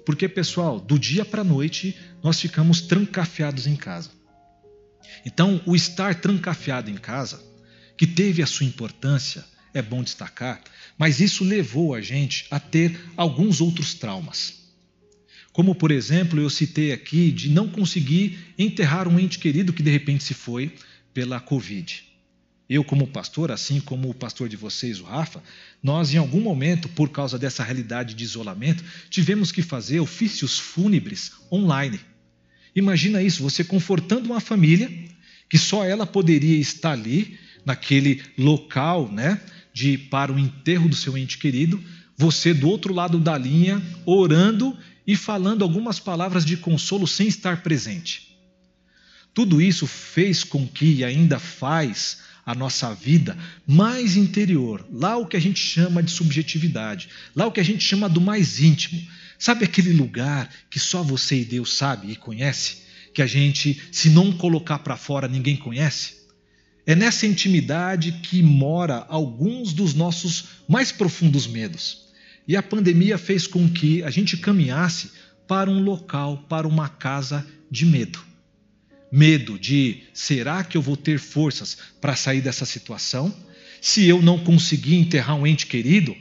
Porque, 0.06 0.28
pessoal, 0.28 0.80
do 0.80 0.98
dia 0.98 1.24
para 1.24 1.42
a 1.42 1.44
noite 1.44 1.96
nós 2.22 2.40
ficamos 2.40 2.82
trancafiados 2.82 3.66
em 3.66 3.76
casa. 3.76 4.10
Então, 5.24 5.60
o 5.66 5.76
estar 5.76 6.14
trancafiado 6.16 6.90
em 6.90 6.96
casa, 6.96 7.42
que 7.96 8.06
teve 8.06 8.42
a 8.42 8.46
sua 8.46 8.66
importância, 8.66 9.44
é 9.74 9.80
bom 9.80 10.02
destacar, 10.02 10.60
mas 10.98 11.20
isso 11.20 11.44
levou 11.44 11.94
a 11.94 12.00
gente 12.00 12.46
a 12.50 12.60
ter 12.60 12.98
alguns 13.16 13.60
outros 13.60 13.94
traumas. 13.94 14.61
Como, 15.52 15.74
por 15.74 15.90
exemplo, 15.90 16.40
eu 16.40 16.48
citei 16.48 16.92
aqui 16.92 17.30
de 17.30 17.50
não 17.50 17.68
conseguir 17.68 18.38
enterrar 18.58 19.06
um 19.06 19.18
ente 19.18 19.38
querido 19.38 19.72
que 19.72 19.82
de 19.82 19.90
repente 19.90 20.24
se 20.24 20.34
foi 20.34 20.74
pela 21.12 21.38
Covid. 21.40 22.04
Eu, 22.68 22.82
como 22.82 23.06
pastor, 23.06 23.50
assim 23.52 23.80
como 23.80 24.08
o 24.08 24.14
pastor 24.14 24.48
de 24.48 24.56
vocês, 24.56 24.98
o 24.98 25.04
Rafa, 25.04 25.42
nós, 25.82 26.14
em 26.14 26.16
algum 26.16 26.40
momento, 26.40 26.88
por 26.88 27.10
causa 27.10 27.38
dessa 27.38 27.62
realidade 27.62 28.14
de 28.14 28.24
isolamento, 28.24 28.82
tivemos 29.10 29.52
que 29.52 29.60
fazer 29.60 30.00
ofícios 30.00 30.58
fúnebres 30.58 31.32
online. 31.52 32.00
Imagina 32.74 33.22
isso, 33.22 33.42
você 33.42 33.62
confortando 33.62 34.24
uma 34.26 34.40
família 34.40 34.90
que 35.50 35.58
só 35.58 35.84
ela 35.84 36.06
poderia 36.06 36.56
estar 36.56 36.92
ali, 36.92 37.38
naquele 37.64 38.22
local, 38.38 39.12
né, 39.12 39.38
de 39.74 39.98
para 39.98 40.32
o 40.32 40.38
enterro 40.38 40.88
do 40.88 40.96
seu 40.96 41.16
ente 41.16 41.36
querido, 41.36 41.82
você 42.16 42.54
do 42.54 42.68
outro 42.68 42.94
lado 42.94 43.18
da 43.18 43.36
linha, 43.36 43.82
orando 44.06 44.76
e 45.06 45.16
falando 45.16 45.62
algumas 45.62 45.98
palavras 45.98 46.44
de 46.44 46.56
consolo 46.56 47.06
sem 47.06 47.26
estar 47.26 47.62
presente. 47.62 48.36
Tudo 49.34 49.60
isso 49.60 49.86
fez 49.86 50.44
com 50.44 50.66
que 50.66 50.96
e 50.96 51.04
ainda 51.04 51.38
faz 51.38 52.18
a 52.44 52.54
nossa 52.54 52.92
vida 52.94 53.36
mais 53.66 54.16
interior, 54.16 54.86
lá 54.92 55.16
o 55.16 55.26
que 55.26 55.36
a 55.36 55.40
gente 55.40 55.60
chama 55.60 56.02
de 56.02 56.10
subjetividade, 56.10 57.08
lá 57.34 57.46
o 57.46 57.52
que 57.52 57.60
a 57.60 57.64
gente 57.64 57.82
chama 57.82 58.08
do 58.08 58.20
mais 58.20 58.60
íntimo. 58.60 59.00
Sabe 59.38 59.64
aquele 59.64 59.92
lugar 59.92 60.50
que 60.68 60.78
só 60.78 61.02
você 61.02 61.40
e 61.40 61.44
Deus 61.44 61.72
sabe 61.74 62.10
e 62.10 62.16
conhece, 62.16 62.82
que 63.14 63.22
a 63.22 63.26
gente, 63.26 63.80
se 63.90 64.10
não 64.10 64.32
colocar 64.32 64.80
para 64.80 64.96
fora, 64.96 65.28
ninguém 65.28 65.56
conhece? 65.56 66.22
É 66.84 66.96
nessa 66.96 67.26
intimidade 67.26 68.12
que 68.22 68.42
mora 68.42 69.06
alguns 69.08 69.72
dos 69.72 69.94
nossos 69.94 70.46
mais 70.68 70.90
profundos 70.90 71.46
medos. 71.46 72.01
E 72.46 72.56
a 72.56 72.62
pandemia 72.62 73.18
fez 73.18 73.46
com 73.46 73.68
que 73.68 74.02
a 74.02 74.10
gente 74.10 74.36
caminhasse 74.36 75.10
para 75.46 75.70
um 75.70 75.82
local, 75.82 76.44
para 76.48 76.66
uma 76.66 76.88
casa 76.88 77.46
de 77.70 77.86
medo 77.86 78.32
medo 79.12 79.58
de 79.58 80.04
será 80.14 80.64
que 80.64 80.74
eu 80.74 80.80
vou 80.80 80.96
ter 80.96 81.18
forças 81.18 81.76
para 82.00 82.16
sair 82.16 82.40
dessa 82.40 82.64
situação? 82.64 83.32
Se 83.78 84.08
eu 84.08 84.22
não 84.22 84.38
conseguir 84.38 84.94
enterrar 84.94 85.36
um 85.36 85.46
ente 85.46 85.66
querido, 85.66 86.16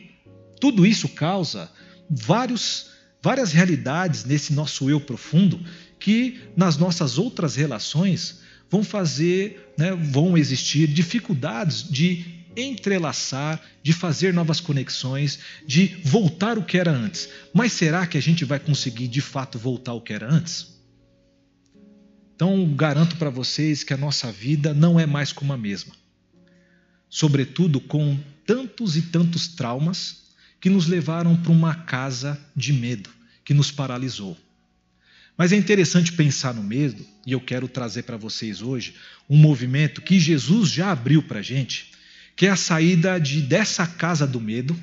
tudo 0.59 0.85
isso 0.85 1.07
causa 1.07 1.71
vários, 2.09 2.87
várias 3.23 3.53
realidades 3.53 4.25
nesse 4.25 4.51
nosso 4.51 4.89
eu 4.89 4.99
profundo 4.99 5.57
que 5.97 6.41
nas 6.57 6.75
nossas 6.75 7.17
outras 7.17 7.55
relações 7.55 8.41
vão 8.69 8.83
fazer, 8.83 9.73
né, 9.77 9.91
vão 9.93 10.37
existir 10.37 10.87
dificuldades 10.87 11.89
de 11.89 12.25
entrelaçar, 12.55 13.62
de 13.81 13.93
fazer 13.93 14.34
novas 14.34 14.60
conexões, 14.60 15.39
de 15.65 15.88
voltar 16.03 16.58
o 16.58 16.63
que 16.63 16.77
era 16.77 16.91
antes. 16.91 17.29
Mas 17.53 17.74
será 17.74 18.05
que 18.05 18.17
a 18.17 18.22
gente 18.22 18.46
vai 18.46 18.60
conseguir 18.60 19.08
de 19.08 19.22
fato 19.22 19.58
voltar 19.58 19.93
o 19.93 20.01
que 20.01 20.13
era 20.13 20.31
antes? 20.31 20.67
Então, 22.36 22.74
garanto 22.75 23.17
para 23.17 23.29
vocês 23.29 23.84
que 23.84 23.93
a 23.93 23.98
nossa 23.98 24.31
vida 24.31 24.74
não 24.74 25.00
é 25.00 25.05
mais 25.05 25.31
como 25.31 25.53
a 25.53 25.58
mesma. 25.58 25.93
Sobretudo 27.10 27.79
com 27.79 28.17
tantos 28.46 28.98
e 28.98 29.03
tantos 29.03 29.48
traumas 29.48 30.31
que 30.60 30.70
nos 30.70 30.88
levaram 30.88 31.36
para 31.36 31.51
uma 31.51 31.75
casa 31.75 32.39
de 32.55 32.74
medo, 32.74 33.10
que 33.43 33.53
nos 33.53 33.72
paralisou. 33.72 34.38
Mas 35.38 35.51
é 35.51 35.55
interessante 35.55 36.13
pensar 36.13 36.53
no 36.53 36.63
medo, 36.63 37.05
e 37.25 37.31
eu 37.31 37.39
quero 37.39 37.67
trazer 37.67 38.03
para 38.03 38.17
vocês 38.17 38.62
hoje 38.62 38.96
um 39.29 39.38
movimento 39.38 40.01
que 40.01 40.20
Jesus 40.20 40.70
já 40.70 40.91
abriu 40.91 41.24
para 41.24 41.39
a 41.39 41.43
gente, 41.43 41.91
que 42.35 42.47
é 42.47 42.50
a 42.50 42.55
saída 42.55 43.19
de, 43.19 43.41
dessa 43.41 43.85
casa 43.85 44.25
do 44.25 44.39
medo 44.39 44.79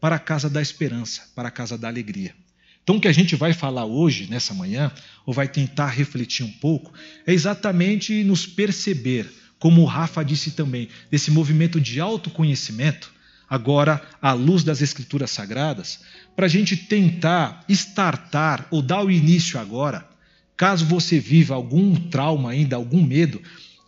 para 0.00 0.16
a 0.16 0.18
casa 0.18 0.50
da 0.50 0.60
esperança, 0.60 1.22
para 1.34 1.48
a 1.48 1.50
casa 1.50 1.78
da 1.78 1.88
alegria. 1.88 2.34
Então, 2.82 2.96
o 2.96 3.00
que 3.00 3.06
a 3.06 3.12
gente 3.12 3.36
vai 3.36 3.52
falar 3.52 3.84
hoje, 3.84 4.26
nessa 4.28 4.52
manhã, 4.52 4.90
ou 5.24 5.32
vai 5.32 5.46
tentar 5.46 5.86
refletir 5.86 6.44
um 6.44 6.50
pouco, 6.50 6.92
é 7.26 7.32
exatamente 7.32 8.24
nos 8.24 8.44
perceber, 8.44 9.32
como 9.58 9.82
o 9.82 9.84
Rafa 9.84 10.24
disse 10.24 10.50
também, 10.50 10.88
desse 11.08 11.30
movimento 11.30 11.80
de 11.80 12.00
autoconhecimento, 12.00 13.12
agora 13.48 14.02
à 14.20 14.32
luz 14.32 14.64
das 14.64 14.82
Escrituras 14.82 15.30
Sagradas, 15.30 16.00
para 16.34 16.46
a 16.46 16.48
gente 16.48 16.76
tentar 16.76 17.64
startar 17.68 18.66
ou 18.70 18.82
dar 18.82 19.04
o 19.04 19.10
início 19.10 19.60
agora, 19.60 20.08
caso 20.56 20.84
você 20.84 21.20
viva 21.20 21.54
algum 21.54 21.94
trauma 21.94 22.50
ainda, 22.50 22.74
algum 22.74 23.02
medo, 23.02 23.40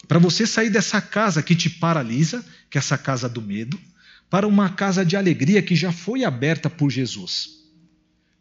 para 0.06 0.18
você 0.18 0.46
sair 0.46 0.70
dessa 0.70 1.00
casa 1.00 1.42
que 1.42 1.54
te 1.54 1.68
paralisa, 1.68 2.44
que 2.70 2.78
é 2.78 2.80
essa 2.80 2.98
casa 2.98 3.28
do 3.28 3.40
medo, 3.40 3.78
para 4.28 4.46
uma 4.46 4.68
casa 4.68 5.04
de 5.04 5.16
alegria 5.16 5.62
que 5.62 5.76
já 5.76 5.92
foi 5.92 6.24
aberta 6.24 6.68
por 6.68 6.90
Jesus 6.90 7.64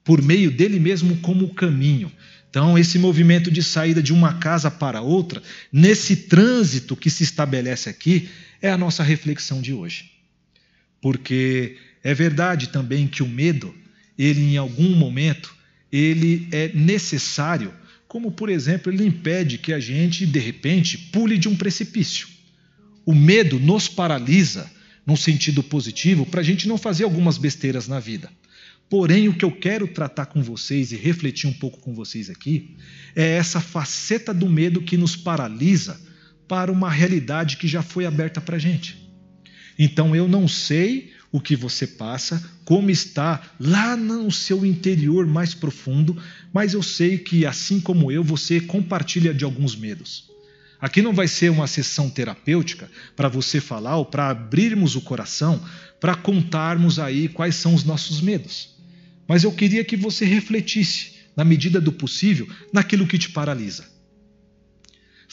por 0.04 0.22
meio 0.22 0.52
dele 0.52 0.80
mesmo 0.80 1.18
como 1.18 1.54
caminho. 1.54 2.12
Então, 2.50 2.78
esse 2.78 3.00
movimento 3.00 3.50
de 3.50 3.64
saída 3.64 4.02
de 4.02 4.14
uma 4.14 4.36
casa 4.36 4.70
para 4.70 5.02
outra, 5.02 5.42
nesse 5.72 6.16
trânsito 6.16 6.96
que 6.96 7.10
se 7.10 7.24
estabelece 7.24 7.90
aqui, 7.90 8.30
é 8.62 8.70
a 8.70 8.78
nossa 8.78 9.02
reflexão 9.02 9.60
de 9.62 9.74
hoje. 9.74 10.12
Porque 11.02 11.78
é 12.04 12.14
verdade 12.14 12.70
também 12.70 13.08
que 13.08 13.24
o 13.24 13.28
medo, 13.28 13.74
ele 14.18 14.42
em 14.42 14.58
algum 14.58 14.96
momento, 14.96 15.56
ele 15.92 16.48
é 16.52 16.70
necessário, 16.74 17.74
como 18.14 18.32
por 18.32 18.48
exemplo, 18.48 18.94
ele 18.94 19.04
impede 19.04 19.58
que 19.58 19.74
a 19.74 19.80
gente 19.80 20.24
de 20.24 20.38
repente 20.38 21.00
pule 21.00 21.36
de 21.36 21.50
um 21.50 21.56
precipício. 21.56 22.28
O 23.04 23.16
medo 23.16 23.60
nos 23.60 23.88
paralisa, 23.88 24.72
num 25.04 25.16
sentido 25.16 25.64
positivo, 25.64 26.24
para 26.24 26.42
a 26.42 26.44
gente 26.44 26.68
não 26.68 26.78
fazer 26.78 27.06
algumas 27.06 27.40
besteiras 27.40 27.88
na 27.88 28.00
vida. 28.00 28.30
Porém, 28.88 29.30
o 29.30 29.34
que 29.34 29.44
eu 29.44 29.52
quero 29.52 29.88
tratar 29.88 30.28
com 30.28 30.44
vocês 30.44 30.92
e 30.92 30.96
refletir 30.96 31.48
um 31.48 31.54
pouco 31.54 31.80
com 31.80 31.92
vocês 31.92 32.30
aqui 32.30 32.78
é 33.16 33.30
essa 33.32 33.60
faceta 33.60 34.32
do 34.32 34.48
medo 34.48 34.84
que 34.84 34.96
nos 34.96 35.16
paralisa 35.16 36.00
para 36.48 36.72
uma 36.72 36.92
realidade 36.92 37.58
que 37.58 37.68
já 37.68 37.82
foi 37.82 38.06
aberta 38.06 38.40
para 38.40 38.58
a 38.58 38.60
gente. 38.60 38.96
Então, 39.80 40.16
eu 40.16 40.28
não 40.28 40.48
sei 40.48 41.13
o 41.34 41.42
que 41.42 41.56
você 41.56 41.88
passa, 41.88 42.48
como 42.64 42.92
está 42.92 43.42
lá 43.60 43.98
no 43.98 44.32
seu 44.32 44.64
interior 44.64 45.26
mais 45.26 45.56
profundo, 45.56 46.16
mas 46.54 46.76
eu 46.76 46.84
sei 46.84 47.18
que, 47.18 47.44
assim 47.44 47.82
como 47.82 48.12
eu, 48.12 48.24
você 48.24 48.62
compartilha 48.62 49.34
de 49.34 49.44
alguns 49.44 49.76
medos. 49.76 50.30
Aqui 50.80 51.02
não 51.02 51.12
vai 51.12 51.28
ser 51.28 51.50
uma 51.50 51.66
sessão 51.66 52.08
terapêutica 52.08 52.88
para 53.16 53.28
você 53.28 53.60
falar 53.60 53.98
ou 53.98 54.06
para 54.06 54.30
abrirmos 54.30 54.96
o 54.96 55.02
coração 55.02 55.60
para 56.00 56.14
contarmos 56.14 57.00
aí 57.00 57.28
quais 57.28 57.56
são 57.56 57.74
os 57.74 57.84
nossos 57.84 58.22
medos. 58.22 58.70
Mas 59.28 59.44
eu 59.44 59.52
queria 59.52 59.84
que 59.84 59.98
você 59.98 60.26
refletisse, 60.26 61.14
na 61.36 61.44
medida 61.44 61.82
do 61.82 61.92
possível, 61.92 62.48
naquilo 62.72 63.08
que 63.08 63.18
te 63.18 63.32
paralisa. 63.32 63.86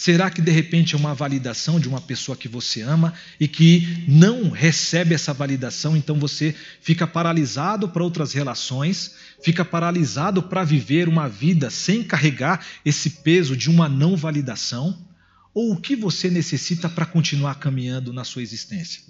Será 0.01 0.31
que 0.31 0.41
de 0.41 0.51
repente 0.51 0.95
é 0.95 0.99
uma 0.99 1.13
validação 1.15 1.79
de 1.79 1.87
uma 1.87 2.01
pessoa 2.01 2.35
que 2.35 2.49
você 2.49 2.81
ama 2.81 3.13
e 3.39 3.47
que 3.47 4.03
não 4.09 4.49
recebe 4.49 5.15
essa 5.15 5.35
validação, 5.35 5.95
então 5.95 6.19
você 6.19 6.57
fica 6.81 7.07
paralisado 7.07 7.87
para 7.87 8.03
outras 8.03 8.33
relações, 8.33 9.15
fica 9.43 9.63
paralisado 9.63 10.43
para 10.43 10.65
viver 10.65 11.07
uma 11.07 11.29
vida 11.29 11.69
sem 11.69 12.03
carregar 12.03 12.65
esse 12.83 13.11
peso 13.11 13.55
de 13.55 13.69
uma 13.69 13.91
não 13.91 14.17
validação? 14.17 15.07
Ou 15.53 15.75
o 15.75 15.77
que 15.79 15.95
você 15.95 16.31
necessita 16.31 16.89
para 16.89 17.05
continuar 17.05 17.57
caminhando 17.57 18.11
na 18.11 18.25
sua 18.25 18.41
existência? 18.41 19.03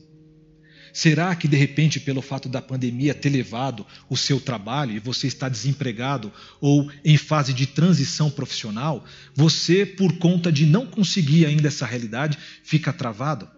Será 0.92 1.34
que 1.34 1.46
de 1.46 1.56
repente, 1.56 2.00
pelo 2.00 2.20
fato 2.20 2.48
da 2.48 2.60
pandemia 2.60 3.14
ter 3.14 3.30
levado 3.30 3.86
o 4.08 4.16
seu 4.16 4.40
trabalho 4.40 4.92
e 4.92 4.98
você 4.98 5.26
está 5.26 5.48
desempregado 5.48 6.32
ou 6.60 6.90
em 7.04 7.16
fase 7.16 7.52
de 7.52 7.66
transição 7.66 8.30
profissional, 8.30 9.04
você, 9.34 9.86
por 9.86 10.18
conta 10.18 10.50
de 10.50 10.66
não 10.66 10.86
conseguir 10.86 11.46
ainda 11.46 11.68
essa 11.68 11.86
realidade, 11.86 12.38
fica 12.64 12.92
travado? 12.92 13.48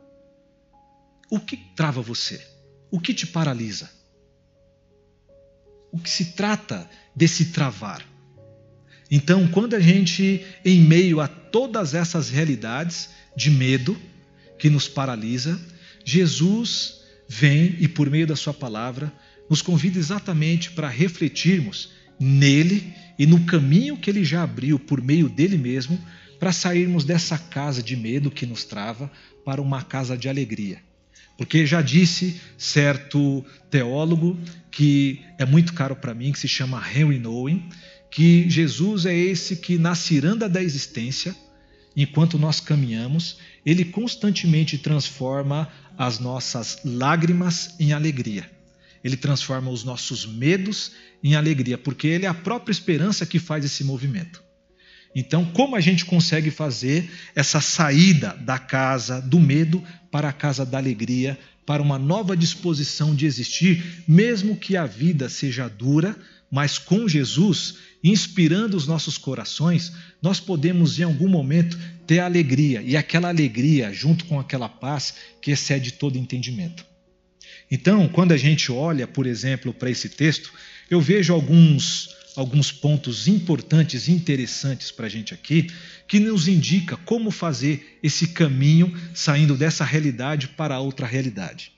O 1.31 1.41
que 1.41 1.57
trava 1.57 2.03
você? 2.03 2.47
O 2.91 3.01
que 3.01 3.15
te 3.15 3.27
paralisa? 3.27 3.91
O 5.91 5.99
que 5.99 6.11
se 6.11 6.33
trata 6.33 6.89
desse 7.17 7.47
travar? 7.47 8.07
Então, 9.11 9.47
quando 9.49 9.75
a 9.75 9.81
gente, 9.81 10.45
em 10.65 10.81
meio 10.81 11.21
a 11.21 11.29
todas 11.29 11.93
essas 11.93 12.31
realidades 12.31 13.11
de 13.37 13.51
medo 13.51 13.95
que 14.59 14.71
nos 14.71 14.89
paralisa, 14.89 15.61
Jesus 16.05 17.02
vem 17.33 17.77
e, 17.81 17.89
por 17.89 18.11
meio 18.11 18.27
da 18.27 18.37
Sua 18.37 18.53
palavra, 18.53 19.11
nos 19.49 19.63
convida 19.63 19.99
exatamente 19.99 20.71
para 20.73 20.89
refletirmos 20.89 21.91
nele 22.21 22.93
e 23.19 23.27
no 23.27 23.45
caminho 23.45 23.97
que 23.97 24.11
ele 24.11 24.23
já 24.23 24.43
abriu 24.43 24.79
por 24.79 25.01
meio 25.01 25.31
dele 25.31 25.57
mesmo 25.57 25.99
para 26.39 26.53
sairmos 26.53 27.05
dessa 27.05 27.39
casa 27.39 27.83
de 27.83 27.97
medo 27.97 28.31
que 28.31 28.45
nos 28.45 28.65
trava 28.65 29.11
para 29.47 29.63
uma 29.63 29.83
casa 29.83 30.17
de 30.17 30.29
alegria. 30.29 30.81
Porque 31.39 31.65
já 31.65 31.81
disse 31.81 32.39
certo 32.59 33.43
teólogo 33.71 34.39
que 34.71 35.23
é 35.39 35.47
muito 35.47 35.73
caro 35.73 35.97
para 35.97 36.15
mim, 36.15 36.33
que 36.33 36.39
se 36.39 36.49
chama 36.49 36.85
Henry 36.95 37.19
Nouwen, 37.19 37.67
que 38.11 38.49
Jesus 38.51 39.07
é 39.07 39.17
esse 39.17 39.57
que 39.57 39.79
na 39.79 39.95
ciranda 39.95 40.49
da 40.51 40.63
existência, 40.63 41.35
enquanto 41.97 42.39
nós 42.39 42.61
caminhamos, 42.61 43.39
ele 43.65 43.87
constantemente 43.87 44.77
transforma 44.77 45.69
as 45.97 46.19
nossas 46.19 46.79
lágrimas 46.85 47.75
em 47.79 47.93
alegria. 47.93 48.51
Ele 49.03 49.17
transforma 49.17 49.71
os 49.71 49.85
nossos 49.85 50.25
medos 50.27 50.93
em 51.23 51.35
alegria, 51.35 51.77
porque 51.77 52.07
ele 52.07 52.27
é 52.27 52.29
a 52.29 52.35
própria 52.35 52.73
esperança 52.73 53.27
que 53.27 53.39
faz 53.39 53.65
esse 53.65 53.83
movimento. 53.85 54.43
Então, 55.15 55.45
como 55.45 55.77
a 55.77 55.81
gente 55.81 56.05
consegue 56.05 56.51
fazer 56.51 57.11
essa 57.35 57.61
saída 57.61 58.35
da 58.41 58.59
casa 58.59 59.21
do 59.21 59.39
medo 59.39 59.83
para 60.11 60.29
a 60.29 60.33
casa 60.33 60.65
da 60.65 60.79
alegria, 60.79 61.39
para 61.67 61.83
uma 61.83 61.99
nova 61.99 62.37
disposição 62.37 63.15
de 63.15 63.27
existir, 63.27 64.05
mesmo 64.09 64.57
que 64.57 64.77
a 64.77 64.87
vida 64.87 65.29
seja 65.29 65.69
dura, 65.69 66.17
mas 66.51 66.79
com 66.79 67.09
Jesus 67.09 67.77
inspirando 68.03 68.77
os 68.77 68.87
nossos 68.87 69.17
corações, 69.17 69.93
nós 70.23 70.39
podemos 70.39 70.99
em 70.99 71.03
algum 71.03 71.29
momento 71.29 71.79
ter 72.07 72.21
alegria, 72.21 72.81
e 72.81 72.97
aquela 72.97 73.29
alegria 73.29 73.93
junto 73.93 74.25
com 74.25 74.39
aquela 74.39 74.69
paz 74.69 75.15
que 75.41 75.51
excede 75.51 75.93
todo 75.93 76.17
entendimento. 76.17 76.87
Então, 77.71 78.09
quando 78.09 78.33
a 78.33 78.37
gente 78.37 78.71
olha, 78.71 79.07
por 79.07 79.27
exemplo, 79.27 79.75
para 79.75 79.91
esse 79.91 80.09
texto, 80.09 80.53
eu 80.89 81.01
vejo 81.01 81.33
alguns 81.35 82.11
alguns 82.37 82.73
pontos 82.73 83.29
importantes 83.29 84.09
e 84.09 84.13
interessantes 84.13 84.91
para 84.91 85.07
a 85.07 85.09
gente 85.09 85.35
aqui, 85.35 85.69
que 86.09 86.19
nos 86.19 86.49
indica 86.49 86.97
como 86.97 87.31
fazer 87.31 87.99
esse 88.03 88.29
caminho 88.29 88.95
saindo 89.15 89.57
dessa 89.57 89.85
realidade 89.85 90.49
para 90.49 90.81
outra 90.81 91.07
realidade. 91.07 91.73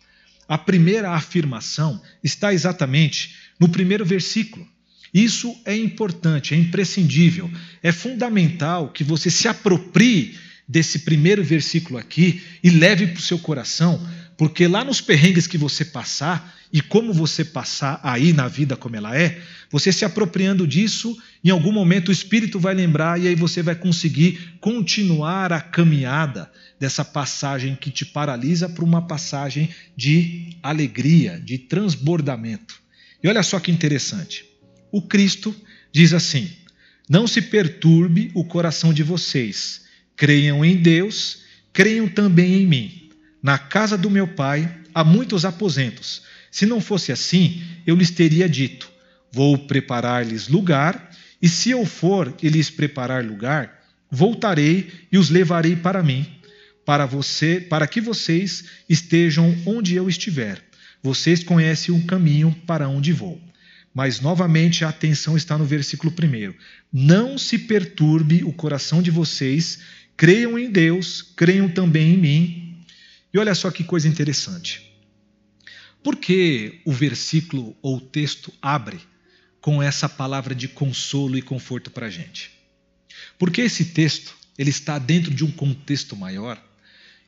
A 0.49 0.59
primeira 0.59 1.11
afirmação 1.11 2.01
está 2.23 2.53
exatamente 2.53 3.35
no 3.59 3.69
primeiro 3.69 4.05
versículo. 4.05 4.67
Isso 5.15 5.57
é 5.65 5.77
importante, 5.77 6.55
é 6.55 6.57
imprescindível, 6.57 7.49
é 7.81 7.93
fundamental 7.93 8.89
que 8.89 9.05
você 9.05 9.31
se 9.31 9.47
aproprie 9.47 10.37
desse 10.67 11.01
primeiro 11.01 11.45
versículo 11.45 11.97
aqui 11.97 12.43
e 12.65 12.69
leve 12.69 13.07
para 13.07 13.21
o 13.21 13.23
seu 13.23 13.39
coração, 13.39 14.05
porque 14.37 14.67
lá 14.67 14.83
nos 14.83 15.01
perrengues 15.01 15.47
que 15.47 15.57
você 15.57 15.85
passar 15.85 16.53
e 16.73 16.81
como 16.81 17.13
você 17.13 17.45
passar 17.45 18.01
aí 18.03 18.33
na 18.33 18.49
vida 18.49 18.77
como 18.77 18.97
ela 18.97 19.17
é, 19.17 19.41
você 19.71 19.93
se 19.93 20.05
apropriando 20.05 20.67
disso, 20.67 21.17
em 21.45 21.51
algum 21.51 21.71
momento 21.71 22.09
o 22.09 22.13
Espírito 22.13 22.59
vai 22.59 22.75
lembrar 22.75 23.21
e 23.21 23.29
aí 23.29 23.37
você 23.37 23.63
vai 23.63 23.77
conseguir 23.77 24.57
continuar 24.61 25.53
a 25.53 25.61
caminhada 25.61 26.51
dessa 26.81 27.05
passagem 27.05 27.77
que 27.77 27.91
te 27.91 28.05
paralisa 28.05 28.69
para 28.69 28.85
uma 28.85 29.07
passagem 29.07 29.69
de 29.97 30.57
alegria, 30.61 31.41
de 31.41 31.57
transbordamento. 31.59 32.83
E 33.23 33.29
olha 33.29 33.45
só 33.45 33.61
que 33.61 33.71
interessante. 33.71 34.54
O 34.95 35.03
Cristo 35.03 35.53
diz 35.91 36.13
assim: 36.13 36.49
Não 37.11 37.27
se 37.27 37.43
perturbe 37.43 38.31
o 38.33 38.45
coração 38.45 38.95
de 38.95 39.03
vocês. 39.03 39.87
Creiam 40.15 40.65
em 40.65 40.77
Deus, 40.77 41.41
creiam 41.73 42.07
também 42.07 42.63
em 42.63 42.65
mim. 42.65 43.11
Na 43.43 43.59
casa 43.59 43.99
do 43.99 44.09
meu 44.09 44.29
pai 44.29 44.73
há 44.95 45.03
muitos 45.03 45.45
aposentos. 45.45 46.23
Se 46.49 46.65
não 46.65 46.81
fosse 46.81 47.11
assim, 47.11 47.61
eu 47.85 47.97
lhes 47.97 48.13
teria 48.13 48.49
dito: 48.49 48.89
Vou 49.33 49.59
preparar-lhes 49.59 50.47
lugar, 50.47 51.11
e 51.43 51.49
se 51.49 51.71
eu 51.71 51.85
for 51.85 52.33
e 52.41 52.49
lhes 52.49 52.71
preparar 52.71 53.25
lugar, 53.25 53.83
voltarei 54.09 54.93
e 55.11 55.19
os 55.19 55.29
levarei 55.29 55.75
para 55.75 56.05
mim, 56.05 56.25
para 56.87 57.05
você, 57.05 57.61
para 57.61 57.89
que 57.89 58.01
vocês 58.01 58.63
estejam 58.89 59.57
onde 59.67 59.97
eu 59.97 60.09
estiver. 60.09 60.63
Vocês 61.03 61.43
conhecem 61.43 61.93
o 61.93 62.07
caminho 62.07 62.57
para 62.65 62.89
onde 62.89 63.13
vou. 63.13 63.43
Mas 63.95 64.21
novamente 64.21 64.85
a 64.85 64.89
atenção 64.89 65.37
está 65.37 65.57
no 65.57 65.65
versículo 65.65 66.13
1. 66.13 66.53
Não 66.93 67.39
se 67.39 67.57
perturbe 67.57 68.43
o 68.43 68.53
coração 68.53 69.01
de 69.01 69.11
vocês, 69.13 69.79
creiam 70.17 70.59
em 70.59 70.69
Deus, 70.69 71.23
creiam 71.23 71.69
também 71.69 72.15
em 72.15 72.19
mim. 72.19 72.85
E 73.33 73.39
olha 73.39 73.55
só 73.55 73.71
que 73.71 73.85
coisa 73.85 74.09
interessante. 74.09 74.93
Por 76.03 76.17
que 76.17 76.81
o 76.85 76.93
versículo 76.93 77.77
ou 77.81 77.99
o 77.99 78.01
texto 78.01 78.53
abre 78.61 78.99
com 79.61 79.81
essa 79.81 80.09
palavra 80.09 80.55
de 80.55 80.67
consolo 80.67 81.39
e 81.39 81.43
conforto 81.43 81.91
para 81.91 82.07
a 82.07 82.11
gente? 82.11 82.51
Porque 83.39 83.63
esse 83.63 83.87
texto 83.87 84.37
ele 84.59 84.71
está 84.71 84.99
dentro 84.99 85.33
de 85.33 85.45
um 85.45 85.51
contexto 85.51 86.17
maior 86.17 86.61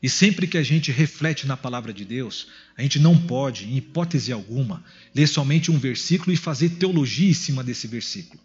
e 0.07 0.09
sempre 0.09 0.47
que 0.47 0.57
a 0.57 0.63
gente 0.63 0.93
reflete 0.93 1.49
na 1.49 1.57
palavra 1.57 1.93
de 1.93 2.05
Deus, 2.05 2.47
a 2.77 2.83
gente 2.83 2.97
não 2.97 3.19
pode, 3.19 3.65
em 3.65 3.77
hipótese 3.77 4.31
alguma, 4.31 4.85
ler 5.13 5.27
somente 5.27 5.69
um 5.69 5.81
versículo 5.81 6.33
e 6.33 6.37
fazer 6.37 6.69
teologia 6.69 7.29
em 7.29 7.35
cima 7.35 7.65
desse 7.65 7.89
versículo. 7.89 8.41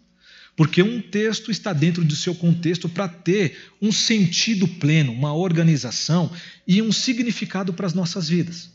Porque 0.56 0.82
um 0.82 1.00
texto 1.00 1.52
está 1.52 1.72
dentro 1.72 2.04
do 2.04 2.16
seu 2.16 2.34
contexto 2.34 2.88
para 2.88 3.06
ter 3.06 3.70
um 3.80 3.92
sentido 3.92 4.66
pleno, 4.66 5.12
uma 5.12 5.32
organização 5.32 6.32
e 6.66 6.82
um 6.82 6.90
significado 6.90 7.72
para 7.72 7.86
as 7.86 7.94
nossas 7.94 8.28
vidas. 8.28 8.68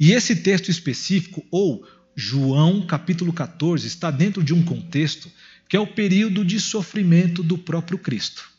E 0.00 0.12
esse 0.12 0.34
texto 0.36 0.70
específico, 0.70 1.44
ou 1.50 1.86
João 2.16 2.86
capítulo 2.86 3.30
14, 3.34 3.86
está 3.86 4.10
dentro 4.10 4.42
de 4.42 4.54
um 4.54 4.62
contexto 4.62 5.30
que 5.68 5.76
é 5.76 5.80
o 5.80 5.86
período 5.86 6.46
de 6.46 6.58
sofrimento 6.58 7.42
do 7.42 7.58
próprio 7.58 7.98
Cristo. 7.98 8.51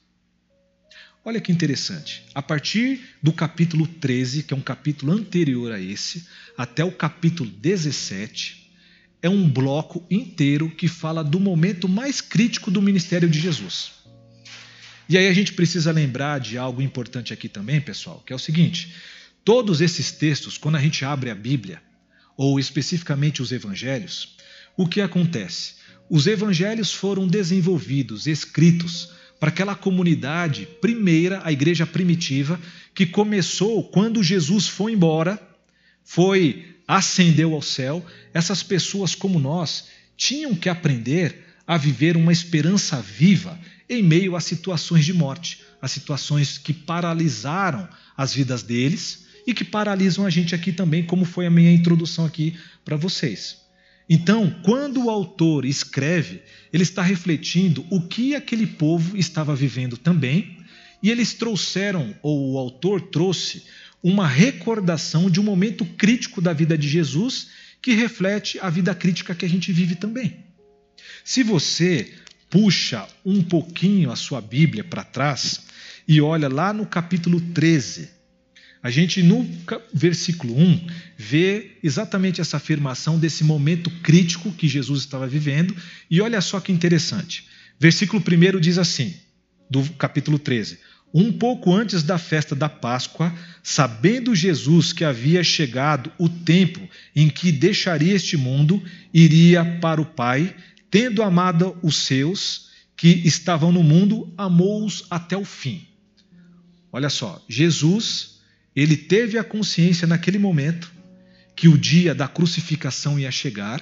Olha 1.25 1.39
que 1.39 1.53
interessante. 1.53 2.25
A 2.35 2.41
partir 2.41 3.01
do 3.21 3.31
capítulo 3.31 3.87
13, 3.87 4.43
que 4.43 4.53
é 4.53 4.57
um 4.57 4.61
capítulo 4.61 5.13
anterior 5.13 5.71
a 5.71 5.79
esse, 5.79 6.27
até 6.57 6.83
o 6.83 6.91
capítulo 6.91 7.49
17, 7.49 8.69
é 9.21 9.29
um 9.29 9.49
bloco 9.49 10.05
inteiro 10.11 10.69
que 10.69 10.89
fala 10.89 11.23
do 11.23 11.39
momento 11.39 11.87
mais 11.87 12.19
crítico 12.19 12.69
do 12.69 12.81
ministério 12.81 13.29
de 13.29 13.39
Jesus. 13.39 13.93
E 15.07 15.17
aí 15.17 15.27
a 15.27 15.33
gente 15.33 15.53
precisa 15.53 15.93
lembrar 15.93 16.41
de 16.41 16.57
algo 16.57 16.81
importante 16.81 17.31
aqui 17.31 17.47
também, 17.47 17.79
pessoal, 17.79 18.21
que 18.25 18.33
é 18.33 18.35
o 18.35 18.39
seguinte: 18.39 18.93
Todos 19.45 19.79
esses 19.79 20.11
textos, 20.11 20.57
quando 20.57 20.75
a 20.75 20.81
gente 20.81 21.05
abre 21.05 21.29
a 21.29 21.35
Bíblia, 21.35 21.81
ou 22.35 22.59
especificamente 22.59 23.41
os 23.41 23.53
evangelhos, 23.53 24.35
o 24.75 24.85
que 24.87 24.99
acontece? 24.99 25.75
Os 26.09 26.27
evangelhos 26.27 26.91
foram 26.91 27.25
desenvolvidos, 27.25 28.27
escritos, 28.27 29.09
para 29.43 29.49
aquela 29.49 29.75
comunidade 29.75 30.65
primeira, 30.79 31.41
a 31.43 31.51
igreja 31.51 31.85
primitiva, 31.85 32.57
que 32.95 33.05
começou 33.05 33.83
quando 33.83 34.23
Jesus 34.23 34.69
foi 34.69 34.93
embora, 34.93 35.37
foi 36.01 36.77
ascendeu 36.87 37.53
ao 37.53 37.61
céu, 37.61 38.05
essas 38.33 38.63
pessoas 38.63 39.13
como 39.13 39.41
nós 39.41 39.89
tinham 40.15 40.55
que 40.55 40.69
aprender 40.69 41.43
a 41.67 41.77
viver 41.77 42.15
uma 42.15 42.31
esperança 42.31 43.01
viva 43.01 43.59
em 43.89 44.01
meio 44.01 44.37
a 44.37 44.39
situações 44.39 45.03
de 45.03 45.11
morte, 45.11 45.59
a 45.81 45.89
situações 45.89 46.57
que 46.57 46.71
paralisaram 46.71 47.89
as 48.15 48.33
vidas 48.33 48.63
deles 48.63 49.25
e 49.45 49.53
que 49.53 49.65
paralisam 49.65 50.25
a 50.25 50.29
gente 50.29 50.55
aqui 50.55 50.71
também, 50.71 51.03
como 51.03 51.25
foi 51.25 51.45
a 51.47 51.51
minha 51.51 51.73
introdução 51.73 52.23
aqui 52.23 52.57
para 52.85 52.95
vocês. 52.95 53.62
Então, 54.09 54.53
quando 54.63 55.05
o 55.05 55.09
autor 55.09 55.65
escreve, 55.65 56.41
ele 56.71 56.83
está 56.83 57.01
refletindo 57.01 57.85
o 57.89 58.01
que 58.01 58.35
aquele 58.35 58.67
povo 58.67 59.17
estava 59.17 59.55
vivendo 59.55 59.97
também, 59.97 60.57
e 61.01 61.09
eles 61.09 61.33
trouxeram, 61.33 62.15
ou 62.21 62.53
o 62.53 62.57
autor 62.57 63.01
trouxe, 63.01 63.63
uma 64.01 64.27
recordação 64.27 65.29
de 65.29 65.39
um 65.39 65.43
momento 65.43 65.85
crítico 65.85 66.41
da 66.41 66.51
vida 66.51 66.77
de 66.77 66.89
Jesus 66.89 67.47
que 67.81 67.93
reflete 67.93 68.59
a 68.61 68.69
vida 68.69 68.93
crítica 68.93 69.35
que 69.35 69.45
a 69.45 69.49
gente 69.49 69.71
vive 69.71 69.95
também. 69.95 70.43
Se 71.23 71.43
você 71.43 72.13
puxa 72.49 73.07
um 73.25 73.41
pouquinho 73.41 74.11
a 74.11 74.15
sua 74.15 74.39
Bíblia 74.39 74.83
para 74.83 75.03
trás 75.03 75.61
e 76.07 76.21
olha 76.21 76.47
lá 76.47 76.73
no 76.73 76.85
capítulo 76.85 77.39
13, 77.39 78.09
a 78.83 78.89
gente, 78.89 79.23
no 79.23 79.49
versículo 79.93 80.59
1, 80.59 80.87
vê 81.17 81.77
exatamente 81.81 82.41
essa 82.41 82.57
afirmação 82.57 83.17
desse 83.17 83.41
momento 83.41 83.89
crítico 84.01 84.51
que 84.51 84.67
Jesus 84.67 84.99
estava 84.99 85.25
vivendo. 85.25 85.73
E 86.11 86.19
olha 86.19 86.41
só 86.41 86.59
que 86.59 86.73
interessante. 86.73 87.47
Versículo 87.79 88.21
1 88.21 88.59
diz 88.59 88.77
assim, 88.77 89.13
do 89.69 89.81
capítulo 89.93 90.37
13: 90.37 90.79
Um 91.13 91.31
pouco 91.31 91.73
antes 91.73 92.03
da 92.03 92.17
festa 92.17 92.53
da 92.53 92.67
Páscoa, 92.67 93.33
sabendo 93.63 94.35
Jesus 94.35 94.91
que 94.91 95.05
havia 95.05 95.45
chegado 95.45 96.11
o 96.19 96.27
tempo 96.27 96.81
em 97.15 97.29
que 97.29 97.53
deixaria 97.53 98.13
este 98.13 98.35
mundo, 98.35 98.83
iria 99.13 99.63
para 99.79 100.01
o 100.01 100.05
Pai, 100.05 100.53
tendo 100.91 101.23
amado 101.23 101.77
os 101.81 101.95
seus 101.95 102.67
que 102.97 103.07
estavam 103.25 103.71
no 103.71 103.81
mundo, 103.81 104.33
amou-os 104.37 105.05
até 105.09 105.37
o 105.37 105.45
fim. 105.45 105.87
Olha 106.91 107.09
só, 107.09 107.41
Jesus 107.47 108.32
ele 108.75 108.97
teve 108.97 109.37
a 109.37 109.43
consciência 109.43 110.07
naquele 110.07 110.37
momento 110.37 110.91
que 111.55 111.67
o 111.67 111.77
dia 111.77 112.15
da 112.15 112.27
crucificação 112.27 113.19
ia 113.19 113.31
chegar. 113.31 113.81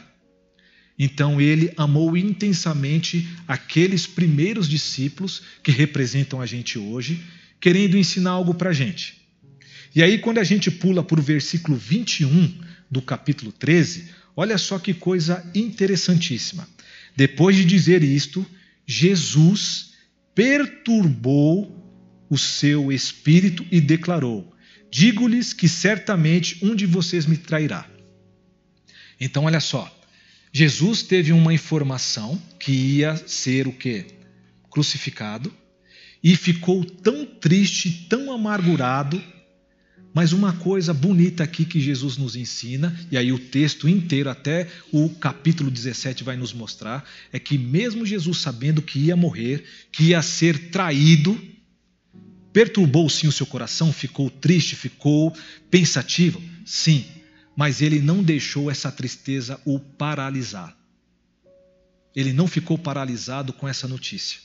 Então 1.00 1.40
ele 1.40 1.74
amou 1.78 2.18
intensamente 2.18 3.28
aqueles 3.48 4.06
primeiros 4.06 4.68
discípulos 4.68 5.42
que 5.64 5.72
representam 5.72 6.42
a 6.42 6.46
gente 6.46 6.78
hoje, 6.78 7.22
querendo 7.60 7.98
ensinar 7.98 8.32
algo 8.32 8.54
para 8.54 8.72
a 8.72 8.74
gente. 8.74 9.22
E 9.94 10.02
aí, 10.02 10.20
quando 10.20 10.38
a 10.38 10.44
gente 10.44 10.72
pula 10.72 11.04
para 11.04 11.20
o 11.20 11.24
versículo 11.24 11.76
21 11.76 12.62
do 12.90 13.02
capítulo 13.02 13.52
13, 13.52 14.10
olha 14.36 14.58
só 14.58 14.80
que 14.80 14.94
coisa 14.94 15.50
interessantíssima. 15.54 16.68
Depois 17.16 17.56
de 17.58 17.66
dizer 17.66 18.02
isto, 18.02 18.46
Jesus 18.86 19.92
perturbou 20.34 21.78
o 22.30 22.38
seu 22.38 22.92
espírito 22.92 23.66
e 23.70 23.82
declarou: 23.82 24.56
Digo-lhes 24.92 25.54
que 25.54 25.70
certamente 25.70 26.60
um 26.62 26.76
de 26.76 26.86
vocês 26.86 27.26
me 27.26 27.38
trairá. 27.38 27.90
Então, 29.20 29.46
olha 29.46 29.60
só. 29.62 29.90
Jesus 30.54 31.02
teve 31.02 31.32
uma 31.32 31.54
informação 31.54 32.42
que 32.60 32.72
ia 32.72 33.16
ser 33.16 33.68
o 33.68 33.72
quê? 33.72 34.06
Crucificado. 34.70 35.52
e 36.24 36.36
ficou 36.36 36.86
tão 36.86 37.26
triste, 37.26 38.06
tão 38.08 38.32
amargurado. 38.32 39.22
Mas 40.14 40.34
uma 40.34 40.52
coisa 40.52 40.94
bonita 40.94 41.44
aqui 41.44 41.64
que 41.64 41.80
Jesus 41.80 42.18
nos 42.18 42.36
ensina, 42.36 42.94
e 43.10 43.18
aí 43.18 43.32
o 43.32 43.40
texto 43.40 43.88
inteiro, 43.88 44.30
até 44.30 44.68
o 44.92 45.08
capítulo 45.08 45.72
17, 45.72 46.22
vai 46.22 46.36
nos 46.36 46.52
mostrar, 46.52 47.10
é 47.32 47.40
que 47.40 47.58
mesmo 47.58 48.06
Jesus 48.06 48.40
sabendo 48.40 48.82
que 48.82 49.00
ia 49.00 49.16
morrer, 49.16 49.64
que 49.90 50.08
ia 50.08 50.22
ser 50.22 50.70
traído, 50.70 51.42
perturbou 52.54 53.10
sim 53.10 53.28
o 53.28 53.32
seu 53.32 53.46
coração, 53.46 53.92
ficou 53.94 54.30
triste, 54.30 54.76
ficou 54.76 55.36
pensativo, 55.70 56.42
sim, 56.66 57.06
mas 57.56 57.82
ele 57.82 58.00
não 58.00 58.24
deixou 58.24 58.70
essa 58.70 58.92
tristeza 58.92 59.60
o 59.66 59.80
paralisar. 59.80 60.76
Ele 62.16 62.34
não 62.34 62.48
ficou 62.48 62.78
paralisado 62.78 63.54
com 63.54 63.68
essa 63.68 63.88
notícia. 63.88 64.40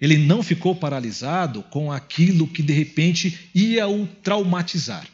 Ele 0.00 0.16
não 0.16 0.42
ficou 0.42 0.74
paralisado 0.74 1.62
com 1.64 1.92
aquilo 1.92 2.48
que 2.48 2.62
de 2.62 2.72
repente 2.72 3.50
ia 3.54 3.86
o 3.86 4.06
traumatizar. 4.06 5.06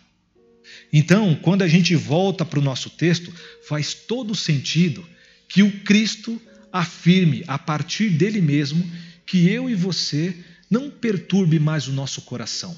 Então, 0.93 1.35
quando 1.35 1.63
a 1.63 1.69
gente 1.69 1.95
volta 1.95 2.45
para 2.45 2.59
o 2.59 2.63
nosso 2.63 2.91
texto, 2.91 3.33
faz 3.67 3.93
todo 3.95 4.35
sentido 4.35 5.07
que 5.49 5.63
o 5.63 5.81
Cristo 5.81 6.41
afirme 6.73 7.45
a 7.47 7.59
partir 7.59 8.11
dele 8.11 8.41
mesmo 8.41 8.89
que 9.27 9.49
eu 9.49 9.69
e 9.69 9.75
você 9.75 10.35
não 10.71 10.91
perturbe 10.91 11.59
mais 11.59 11.89
o 11.89 11.93
nosso 11.93 12.23
coração. 12.23 12.77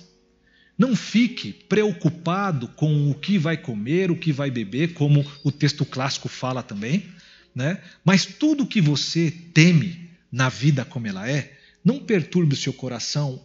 Não 0.79 0.97
fique 0.97 1.53
preocupado 1.53 2.67
com 2.69 3.11
o 3.11 3.15
que 3.15 3.39
vai 3.39 3.57
comer, 3.57 4.11
o 4.11 4.17
que 4.17 4.33
vai 4.33 4.51
beber, 4.51 4.95
como 4.95 5.25
o 5.45 5.53
texto 5.53 5.85
clássico 5.85 6.29
fala 6.29 6.63
também, 6.63 7.07
né? 7.55 7.81
Mas 8.05 8.25
tudo 8.25 8.67
que 8.67 8.81
você 8.81 9.31
teme 9.31 10.11
na 10.31 10.49
vida 10.49 10.85
como 10.85 11.07
ela 11.07 11.29
é, 11.29 11.59
não 11.85 11.99
perturbe 11.99 12.55
o 12.55 12.57
seu 12.57 12.73
coração 12.73 13.41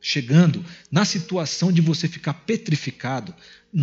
chegando 0.00 0.64
na 0.90 1.04
situação 1.04 1.72
de 1.72 1.80
você 1.80 2.08
ficar 2.08 2.32
petrificado, 2.32 3.34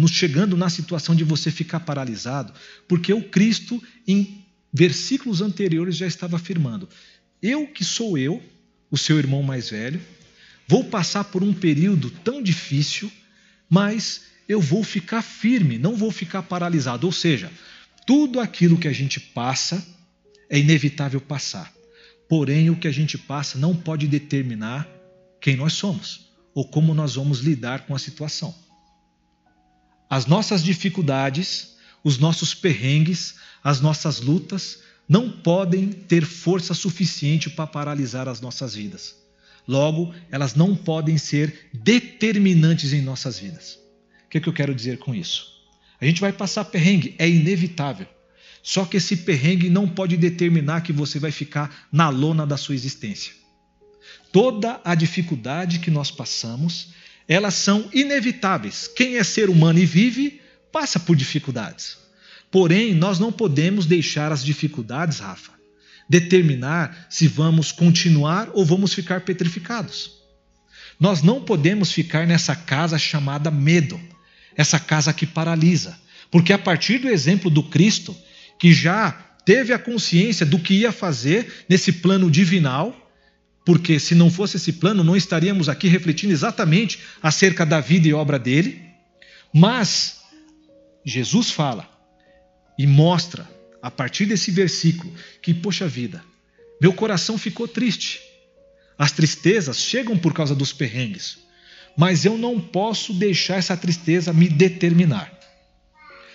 chegando 0.07 0.55
na 0.55 0.69
situação 0.69 1.15
de 1.15 1.23
você 1.23 1.51
ficar 1.51 1.81
paralisado, 1.81 2.53
porque 2.87 3.13
o 3.13 3.23
Cristo 3.23 3.81
em 4.07 4.45
versículos 4.73 5.41
anteriores 5.41 5.95
já 5.95 6.07
estava 6.07 6.37
afirmando: 6.37 6.87
eu 7.41 7.67
que 7.67 7.83
sou 7.83 8.17
eu, 8.17 8.41
o 8.89 8.97
seu 8.97 9.17
irmão 9.17 9.43
mais 9.43 9.69
velho, 9.69 10.01
vou 10.67 10.83
passar 10.83 11.25
por 11.25 11.43
um 11.43 11.53
período 11.53 12.09
tão 12.09 12.41
difícil, 12.41 13.11
mas 13.69 14.23
eu 14.47 14.61
vou 14.61 14.83
ficar 14.83 15.21
firme, 15.21 15.77
não 15.77 15.95
vou 15.95 16.11
ficar 16.11 16.43
paralisado. 16.43 17.05
Ou 17.05 17.11
seja, 17.11 17.51
tudo 18.05 18.39
aquilo 18.39 18.77
que 18.77 18.87
a 18.87 18.93
gente 18.93 19.19
passa 19.19 19.85
é 20.49 20.59
inevitável 20.59 21.19
passar. 21.19 21.73
Porém, 22.29 22.69
o 22.69 22.75
que 22.75 22.87
a 22.87 22.91
gente 22.91 23.17
passa 23.17 23.57
não 23.57 23.75
pode 23.75 24.07
determinar 24.07 24.87
quem 25.41 25.55
nós 25.55 25.73
somos 25.73 26.25
ou 26.53 26.67
como 26.67 26.93
nós 26.93 27.15
vamos 27.15 27.39
lidar 27.39 27.85
com 27.85 27.93
a 27.93 27.99
situação. 27.99 28.55
As 30.09 30.25
nossas 30.25 30.63
dificuldades, 30.63 31.75
os 32.03 32.17
nossos 32.17 32.53
perrengues, 32.53 33.35
as 33.63 33.81
nossas 33.81 34.21
lutas 34.21 34.79
não 35.07 35.29
podem 35.29 35.91
ter 35.91 36.25
força 36.25 36.73
suficiente 36.73 37.49
para 37.49 37.67
paralisar 37.67 38.27
as 38.27 38.41
nossas 38.41 38.75
vidas. 38.75 39.15
Logo, 39.67 40.13
elas 40.29 40.55
não 40.55 40.75
podem 40.75 41.17
ser 41.17 41.69
determinantes 41.73 42.93
em 42.93 43.01
nossas 43.01 43.39
vidas. 43.39 43.79
O 44.25 44.29
que, 44.29 44.37
é 44.37 44.41
que 44.41 44.49
eu 44.49 44.53
quero 44.53 44.75
dizer 44.75 44.99
com 44.99 45.13
isso? 45.13 45.55
A 45.99 46.05
gente 46.05 46.21
vai 46.21 46.31
passar 46.31 46.65
perrengue, 46.65 47.15
é 47.17 47.27
inevitável. 47.29 48.07
Só 48.61 48.83
que 48.85 48.97
esse 48.97 49.17
perrengue 49.17 49.69
não 49.69 49.87
pode 49.87 50.17
determinar 50.17 50.81
que 50.81 50.91
você 50.91 51.19
vai 51.19 51.31
ficar 51.31 51.87
na 51.91 52.09
lona 52.09 52.45
da 52.45 52.57
sua 52.57 52.75
existência. 52.75 53.33
Toda 54.31 54.81
a 54.83 54.95
dificuldade 54.95 55.79
que 55.79 55.91
nós 55.91 56.11
passamos, 56.11 56.89
elas 57.27 57.53
são 57.53 57.89
inevitáveis. 57.93 58.87
Quem 58.87 59.17
é 59.17 59.23
ser 59.23 59.49
humano 59.49 59.79
e 59.79 59.85
vive, 59.85 60.41
passa 60.71 60.99
por 60.99 61.15
dificuldades. 61.15 62.04
Porém, 62.51 62.93
nós 62.93 63.19
não 63.19 63.31
podemos 63.31 63.85
deixar 63.85 64.31
as 64.31 64.43
dificuldades, 64.43 65.19
Rafa, 65.19 65.51
determinar 66.07 67.07
se 67.09 67.27
vamos 67.27 67.71
continuar 67.71 68.49
ou 68.53 68.65
vamos 68.65 68.93
ficar 68.93 69.21
petrificados. 69.21 70.11
Nós 70.99 71.21
não 71.21 71.41
podemos 71.41 71.91
ficar 71.91 72.25
nessa 72.25 72.55
casa 72.55 72.97
chamada 72.97 73.51
medo, 73.51 73.99
essa 74.55 74.79
casa 74.79 75.11
que 75.11 75.25
paralisa, 75.25 75.97
porque 76.31 76.53
a 76.53 76.57
partir 76.57 76.99
do 76.99 77.09
exemplo 77.09 77.49
do 77.49 77.63
Cristo, 77.63 78.15
que 78.57 78.73
já 78.73 79.11
teve 79.45 79.73
a 79.73 79.79
consciência 79.79 80.45
do 80.45 80.57
que 80.57 80.73
ia 80.73 80.91
fazer 80.91 81.65
nesse 81.67 81.91
plano 81.91 82.31
divinal, 82.31 82.95
porque 83.65 83.99
se 83.99 84.15
não 84.15 84.29
fosse 84.29 84.57
esse 84.57 84.73
plano, 84.73 85.03
não 85.03 85.15
estaríamos 85.15 85.67
aqui 85.67 85.87
refletindo 85.87 86.31
exatamente 86.31 86.99
acerca 87.21 87.65
da 87.65 87.79
vida 87.81 88.07
e 88.07 88.13
obra 88.13 88.39
dele. 88.39 88.79
Mas 89.53 90.21
Jesus 91.03 91.49
fala 91.49 91.94
e 92.77 92.85
mostra, 92.85 93.49
a 93.81 93.89
partir 93.89 94.25
desse 94.25 94.51
versículo, 94.51 95.13
que, 95.41 95.53
poxa 95.53 95.87
vida, 95.87 96.23
meu 96.81 96.93
coração 96.93 97.37
ficou 97.37 97.67
triste. 97.67 98.21
As 98.97 99.11
tristezas 99.11 99.77
chegam 99.77 100.17
por 100.17 100.33
causa 100.33 100.55
dos 100.55 100.73
perrengues, 100.73 101.37
mas 101.97 102.25
eu 102.25 102.37
não 102.37 102.59
posso 102.59 103.13
deixar 103.13 103.55
essa 103.55 103.75
tristeza 103.75 104.33
me 104.33 104.47
determinar. 104.47 105.31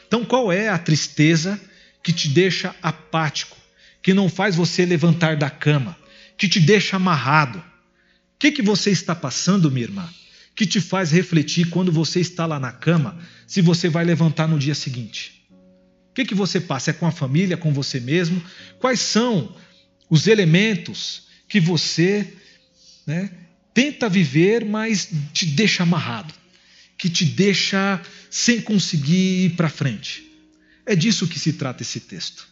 Então, 0.07 0.24
qual 0.24 0.53
é 0.53 0.68
a 0.68 0.79
tristeza 0.79 1.61
que 2.03 2.12
te 2.12 2.29
deixa 2.29 2.74
apático, 2.83 3.57
que 4.03 4.14
não 4.14 4.29
faz 4.29 4.57
você 4.57 4.85
levantar 4.85 5.37
da 5.37 5.50
cama, 5.50 5.96
que 6.37 6.48
te 6.48 6.59
deixa 6.59 6.96
amarrado. 6.96 7.59
O 7.59 7.62
que, 8.38 8.50
que 8.50 8.62
você 8.62 8.90
está 8.90 9.14
passando, 9.14 9.70
minha 9.70 9.85
irmã? 9.85 10.09
Que 10.55 10.66
te 10.66 10.81
faz 10.81 11.11
refletir 11.11 11.68
quando 11.68 11.92
você 11.92 12.20
está 12.20 12.46
lá 12.46 12.59
na 12.59 12.72
cama, 12.72 13.18
se 13.46 13.61
você 13.61 13.88
vai 13.88 14.05
levantar 14.05 14.48
no 14.48 14.59
dia 14.59 14.74
seguinte? 14.74 15.39
O 16.11 16.14
que, 16.14 16.25
que 16.25 16.35
você 16.35 16.61
passa? 16.61 16.90
É 16.90 16.94
com 16.94 17.07
a 17.07 17.12
família, 17.12 17.57
com 17.57 17.73
você 17.73 18.01
mesmo? 18.01 18.42
Quais 18.79 19.01
são 19.01 19.55
os 20.09 20.27
elementos 20.27 21.29
que 21.49 21.61
você 21.61 22.35
né, 23.07 23.31
tenta 23.73 24.09
viver, 24.09 24.64
mas 24.64 25.09
te 25.33 25.46
deixa 25.46 25.85
amarrado, 25.85 26.35
que 26.99 27.09
te 27.09 27.25
deixa 27.25 28.01
sem 28.29 28.61
conseguir 28.61 29.46
ir 29.46 29.51
para 29.51 29.68
frente? 29.68 30.29
É 30.85 30.96
disso 30.96 31.29
que 31.29 31.38
se 31.38 31.53
trata 31.53 31.83
esse 31.83 32.01
texto. 32.01 32.49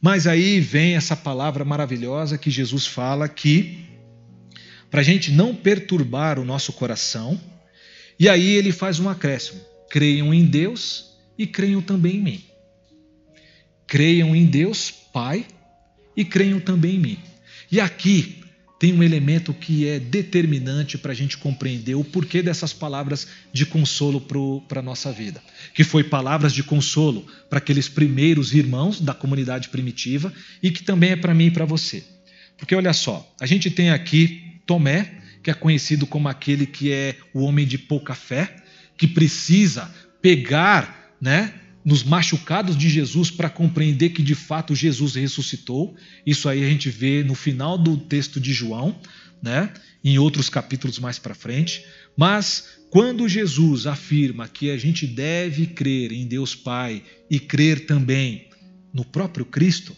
Mas 0.00 0.26
aí 0.26 0.60
vem 0.60 0.96
essa 0.96 1.16
palavra 1.16 1.64
maravilhosa 1.64 2.36
que 2.36 2.50
Jesus 2.50 2.86
fala 2.86 3.28
que, 3.28 3.86
para 4.90 5.00
a 5.00 5.04
gente 5.04 5.30
não 5.30 5.54
perturbar 5.54 6.38
o 6.38 6.44
nosso 6.44 6.72
coração, 6.72 7.40
e 8.18 8.28
aí 8.28 8.50
ele 8.54 8.72
faz 8.72 8.98
um 8.98 9.08
acréscimo: 9.08 9.60
creiam 9.88 10.34
em 10.34 10.44
Deus 10.44 11.14
e 11.38 11.46
creiam 11.46 11.80
também 11.80 12.16
em 12.16 12.22
mim. 12.22 12.53
Creiam 13.86 14.34
em 14.34 14.46
Deus, 14.46 14.90
Pai, 14.90 15.46
e 16.16 16.24
creiam 16.24 16.60
também 16.60 16.96
em 16.96 16.98
mim. 16.98 17.18
E 17.70 17.80
aqui 17.80 18.44
tem 18.78 18.92
um 18.92 19.02
elemento 19.02 19.54
que 19.54 19.88
é 19.88 19.98
determinante 19.98 20.98
para 20.98 21.12
a 21.12 21.14
gente 21.14 21.38
compreender 21.38 21.94
o 21.94 22.04
porquê 22.04 22.42
dessas 22.42 22.72
palavras 22.72 23.26
de 23.52 23.64
consolo 23.64 24.20
para 24.68 24.80
a 24.80 24.82
nossa 24.82 25.10
vida. 25.10 25.42
Que 25.72 25.82
foi 25.82 26.04
palavras 26.04 26.52
de 26.52 26.62
consolo 26.62 27.26
para 27.48 27.58
aqueles 27.58 27.88
primeiros 27.88 28.52
irmãos 28.52 29.00
da 29.00 29.14
comunidade 29.14 29.70
primitiva 29.70 30.32
e 30.62 30.70
que 30.70 30.82
também 30.82 31.12
é 31.12 31.16
para 31.16 31.34
mim 31.34 31.46
e 31.46 31.50
para 31.50 31.64
você. 31.64 32.04
Porque 32.58 32.74
olha 32.74 32.92
só, 32.92 33.26
a 33.40 33.46
gente 33.46 33.70
tem 33.70 33.90
aqui 33.90 34.60
Tomé, 34.66 35.20
que 35.42 35.50
é 35.50 35.54
conhecido 35.54 36.06
como 36.06 36.28
aquele 36.28 36.66
que 36.66 36.92
é 36.92 37.16
o 37.32 37.40
homem 37.40 37.66
de 37.66 37.78
pouca 37.78 38.14
fé, 38.14 38.54
que 38.96 39.06
precisa 39.06 39.90
pegar, 40.20 41.16
né, 41.20 41.54
nos 41.84 42.02
machucados 42.02 42.76
de 42.76 42.88
Jesus 42.88 43.30
para 43.30 43.50
compreender 43.50 44.10
que 44.10 44.22
de 44.22 44.34
fato 44.34 44.74
Jesus 44.74 45.14
ressuscitou. 45.16 45.94
Isso 46.24 46.48
aí 46.48 46.64
a 46.64 46.68
gente 46.68 46.88
vê 46.88 47.22
no 47.22 47.34
final 47.34 47.76
do 47.76 47.96
texto 47.96 48.40
de 48.40 48.52
João, 48.52 48.98
né? 49.42 49.70
Em 50.02 50.18
outros 50.18 50.48
capítulos 50.48 50.98
mais 50.98 51.18
para 51.18 51.34
frente. 51.34 51.84
Mas 52.16 52.78
quando 52.90 53.28
Jesus 53.28 53.86
afirma 53.86 54.48
que 54.48 54.70
a 54.70 54.78
gente 54.78 55.06
deve 55.06 55.66
crer 55.66 56.12
em 56.12 56.26
Deus 56.26 56.54
Pai 56.54 57.02
e 57.30 57.38
crer 57.38 57.84
também 57.84 58.48
no 58.92 59.04
próprio 59.04 59.44
Cristo, 59.44 59.94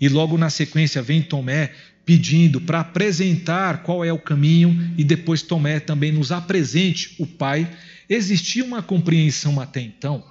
e 0.00 0.08
logo 0.08 0.38
na 0.38 0.50
sequência 0.50 1.02
vem 1.02 1.22
Tomé 1.22 1.72
pedindo 2.04 2.60
para 2.60 2.80
apresentar 2.80 3.82
qual 3.82 4.04
é 4.04 4.12
o 4.12 4.18
caminho 4.18 4.94
e 4.96 5.02
depois 5.02 5.42
Tomé 5.42 5.80
também 5.80 6.12
nos 6.12 6.30
apresente 6.30 7.16
o 7.18 7.26
Pai, 7.26 7.68
existia 8.08 8.64
uma 8.64 8.82
compreensão 8.82 9.60
até 9.60 9.80
então 9.80 10.24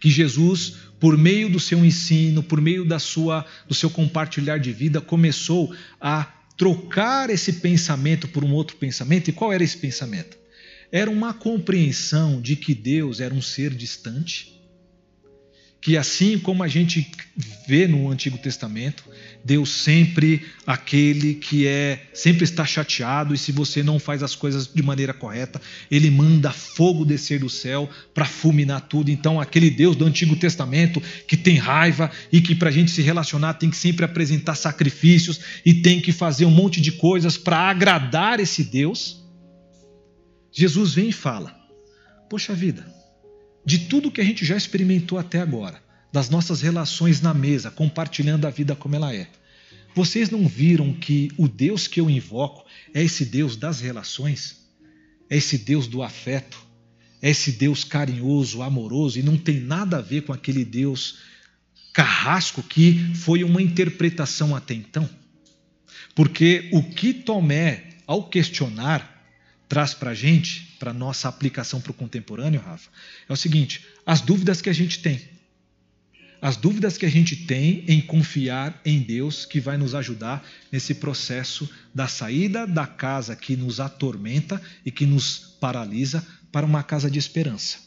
que 0.00 0.10
Jesus, 0.10 0.74
por 1.00 1.16
meio 1.16 1.48
do 1.48 1.60
seu 1.60 1.84
ensino, 1.84 2.42
por 2.42 2.60
meio 2.60 2.84
da 2.84 2.98
sua, 2.98 3.44
do 3.66 3.74
seu 3.74 3.90
compartilhar 3.90 4.58
de 4.58 4.72
vida, 4.72 5.00
começou 5.00 5.74
a 6.00 6.24
trocar 6.56 7.30
esse 7.30 7.54
pensamento 7.54 8.26
por 8.28 8.44
um 8.44 8.52
outro 8.52 8.76
pensamento. 8.76 9.28
E 9.28 9.32
qual 9.32 9.52
era 9.52 9.62
esse 9.62 9.78
pensamento? 9.78 10.36
Era 10.90 11.10
uma 11.10 11.34
compreensão 11.34 12.40
de 12.40 12.56
que 12.56 12.74
Deus 12.74 13.20
era 13.20 13.34
um 13.34 13.42
ser 13.42 13.74
distante, 13.74 14.57
que 15.80 15.96
assim 15.96 16.38
como 16.38 16.62
a 16.62 16.68
gente 16.68 17.10
vê 17.66 17.86
no 17.86 18.10
Antigo 18.10 18.36
Testamento, 18.36 19.04
Deus 19.44 19.70
sempre 19.70 20.44
aquele 20.66 21.34
que 21.34 21.66
é 21.66 22.08
sempre 22.12 22.42
está 22.42 22.66
chateado 22.66 23.32
e 23.32 23.38
se 23.38 23.52
você 23.52 23.82
não 23.82 23.98
faz 23.98 24.22
as 24.22 24.34
coisas 24.34 24.66
de 24.66 24.82
maneira 24.82 25.14
correta, 25.14 25.60
ele 25.90 26.10
manda 26.10 26.50
fogo 26.50 27.04
descer 27.04 27.38
do 27.38 27.48
céu 27.48 27.88
para 28.12 28.24
fulminar 28.24 28.82
tudo. 28.82 29.10
Então, 29.10 29.40
aquele 29.40 29.70
Deus 29.70 29.94
do 29.94 30.04
Antigo 30.04 30.34
Testamento 30.34 31.00
que 31.26 31.36
tem 31.36 31.56
raiva 31.56 32.10
e 32.32 32.40
que 32.40 32.54
para 32.54 32.70
a 32.70 32.72
gente 32.72 32.90
se 32.90 33.00
relacionar 33.00 33.54
tem 33.54 33.70
que 33.70 33.76
sempre 33.76 34.04
apresentar 34.04 34.56
sacrifícios 34.56 35.40
e 35.64 35.74
tem 35.74 36.00
que 36.00 36.10
fazer 36.10 36.44
um 36.44 36.50
monte 36.50 36.80
de 36.80 36.92
coisas 36.92 37.36
para 37.38 37.58
agradar 37.70 38.40
esse 38.40 38.64
Deus. 38.64 39.24
Jesus 40.50 40.94
vem 40.94 41.10
e 41.10 41.12
fala: 41.12 41.56
Poxa 42.28 42.52
vida, 42.52 42.97
de 43.68 43.80
tudo 43.80 44.10
que 44.10 44.22
a 44.22 44.24
gente 44.24 44.46
já 44.46 44.56
experimentou 44.56 45.18
até 45.18 45.40
agora, 45.40 45.78
das 46.10 46.30
nossas 46.30 46.62
relações 46.62 47.20
na 47.20 47.34
mesa, 47.34 47.70
compartilhando 47.70 48.46
a 48.46 48.50
vida 48.50 48.74
como 48.74 48.96
ela 48.96 49.14
é. 49.14 49.28
Vocês 49.94 50.30
não 50.30 50.48
viram 50.48 50.94
que 50.94 51.30
o 51.36 51.46
Deus 51.46 51.86
que 51.86 52.00
eu 52.00 52.08
invoco 52.08 52.64
é 52.94 53.04
esse 53.04 53.26
Deus 53.26 53.56
das 53.56 53.82
relações? 53.82 54.56
É 55.28 55.36
esse 55.36 55.58
Deus 55.58 55.86
do 55.86 56.02
afeto? 56.02 56.58
É 57.20 57.28
esse 57.28 57.52
Deus 57.52 57.84
carinhoso, 57.84 58.62
amoroso 58.62 59.18
e 59.18 59.22
não 59.22 59.36
tem 59.36 59.60
nada 59.60 59.98
a 59.98 60.00
ver 60.00 60.22
com 60.22 60.32
aquele 60.32 60.64
Deus 60.64 61.18
carrasco 61.92 62.62
que 62.62 63.14
foi 63.16 63.44
uma 63.44 63.60
interpretação 63.60 64.56
até 64.56 64.72
então? 64.72 65.06
Porque 66.14 66.70
o 66.72 66.82
que 66.82 67.12
Tomé, 67.12 67.98
ao 68.06 68.30
questionar, 68.30 69.17
traz 69.68 69.94
para 69.94 70.10
a 70.10 70.14
gente, 70.14 70.76
para 70.78 70.92
nossa 70.92 71.28
aplicação 71.28 71.80
para 71.80 71.90
o 71.90 71.94
contemporâneo, 71.94 72.60
Rafa, 72.60 72.90
é 73.28 73.32
o 73.32 73.36
seguinte: 73.36 73.84
as 74.06 74.20
dúvidas 74.20 74.60
que 74.60 74.70
a 74.70 74.72
gente 74.72 75.00
tem. 75.00 75.20
As 76.40 76.56
dúvidas 76.56 76.96
que 76.96 77.04
a 77.04 77.10
gente 77.10 77.34
tem 77.34 77.84
em 77.88 78.00
confiar 78.00 78.80
em 78.84 79.00
Deus 79.00 79.44
que 79.44 79.58
vai 79.58 79.76
nos 79.76 79.92
ajudar 79.92 80.46
nesse 80.70 80.94
processo 80.94 81.68
da 81.92 82.06
saída 82.06 82.64
da 82.64 82.86
casa 82.86 83.34
que 83.34 83.56
nos 83.56 83.80
atormenta 83.80 84.62
e 84.86 84.92
que 84.92 85.04
nos 85.04 85.56
paralisa 85.60 86.24
para 86.52 86.64
uma 86.64 86.84
casa 86.84 87.10
de 87.10 87.18
esperança. 87.18 87.78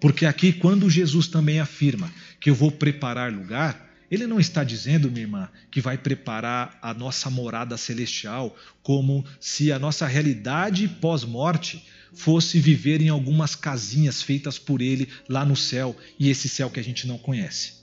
Porque 0.00 0.26
aqui, 0.26 0.52
quando 0.52 0.90
Jesus 0.90 1.28
também 1.28 1.60
afirma 1.60 2.12
que 2.40 2.50
eu 2.50 2.54
vou 2.56 2.72
preparar 2.72 3.32
lugar, 3.32 3.91
ele 4.12 4.26
não 4.26 4.38
está 4.38 4.62
dizendo, 4.62 5.10
minha 5.10 5.22
irmã, 5.22 5.48
que 5.70 5.80
vai 5.80 5.96
preparar 5.96 6.78
a 6.82 6.92
nossa 6.92 7.30
morada 7.30 7.78
celestial 7.78 8.54
como 8.82 9.24
se 9.40 9.72
a 9.72 9.78
nossa 9.78 10.06
realidade 10.06 10.86
pós-morte 10.86 11.82
fosse 12.12 12.60
viver 12.60 13.00
em 13.00 13.08
algumas 13.08 13.54
casinhas 13.54 14.20
feitas 14.20 14.58
por 14.58 14.82
ele 14.82 15.08
lá 15.26 15.46
no 15.46 15.56
céu 15.56 15.96
e 16.18 16.28
esse 16.28 16.46
céu 16.46 16.68
que 16.68 16.78
a 16.78 16.84
gente 16.84 17.06
não 17.06 17.16
conhece. 17.16 17.80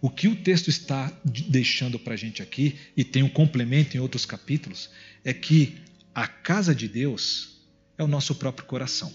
O 0.00 0.08
que 0.08 0.28
o 0.28 0.36
texto 0.36 0.68
está 0.68 1.12
deixando 1.24 1.98
para 1.98 2.14
a 2.14 2.16
gente 2.16 2.40
aqui, 2.40 2.76
e 2.96 3.04
tem 3.04 3.22
um 3.22 3.28
complemento 3.28 3.98
em 3.98 4.00
outros 4.00 4.24
capítulos, 4.24 4.88
é 5.22 5.34
que 5.34 5.76
a 6.14 6.26
casa 6.26 6.74
de 6.74 6.88
Deus 6.88 7.58
é 7.98 8.02
o 8.02 8.08
nosso 8.08 8.34
próprio 8.34 8.66
coração. 8.66 9.12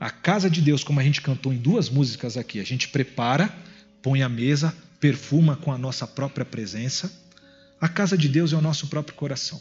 A 0.00 0.08
casa 0.08 0.48
de 0.48 0.62
Deus, 0.62 0.82
como 0.82 1.00
a 1.00 1.02
gente 1.02 1.20
cantou 1.20 1.52
em 1.52 1.58
duas 1.58 1.90
músicas 1.90 2.38
aqui, 2.38 2.60
a 2.60 2.64
gente 2.64 2.88
prepara 2.88 3.67
põe 4.02 4.22
a 4.22 4.28
mesa, 4.28 4.74
perfuma 5.00 5.56
com 5.56 5.72
a 5.72 5.78
nossa 5.78 6.06
própria 6.06 6.44
presença. 6.44 7.10
A 7.80 7.88
casa 7.88 8.16
de 8.16 8.28
Deus 8.28 8.52
é 8.52 8.56
o 8.56 8.60
nosso 8.60 8.88
próprio 8.88 9.16
coração. 9.16 9.60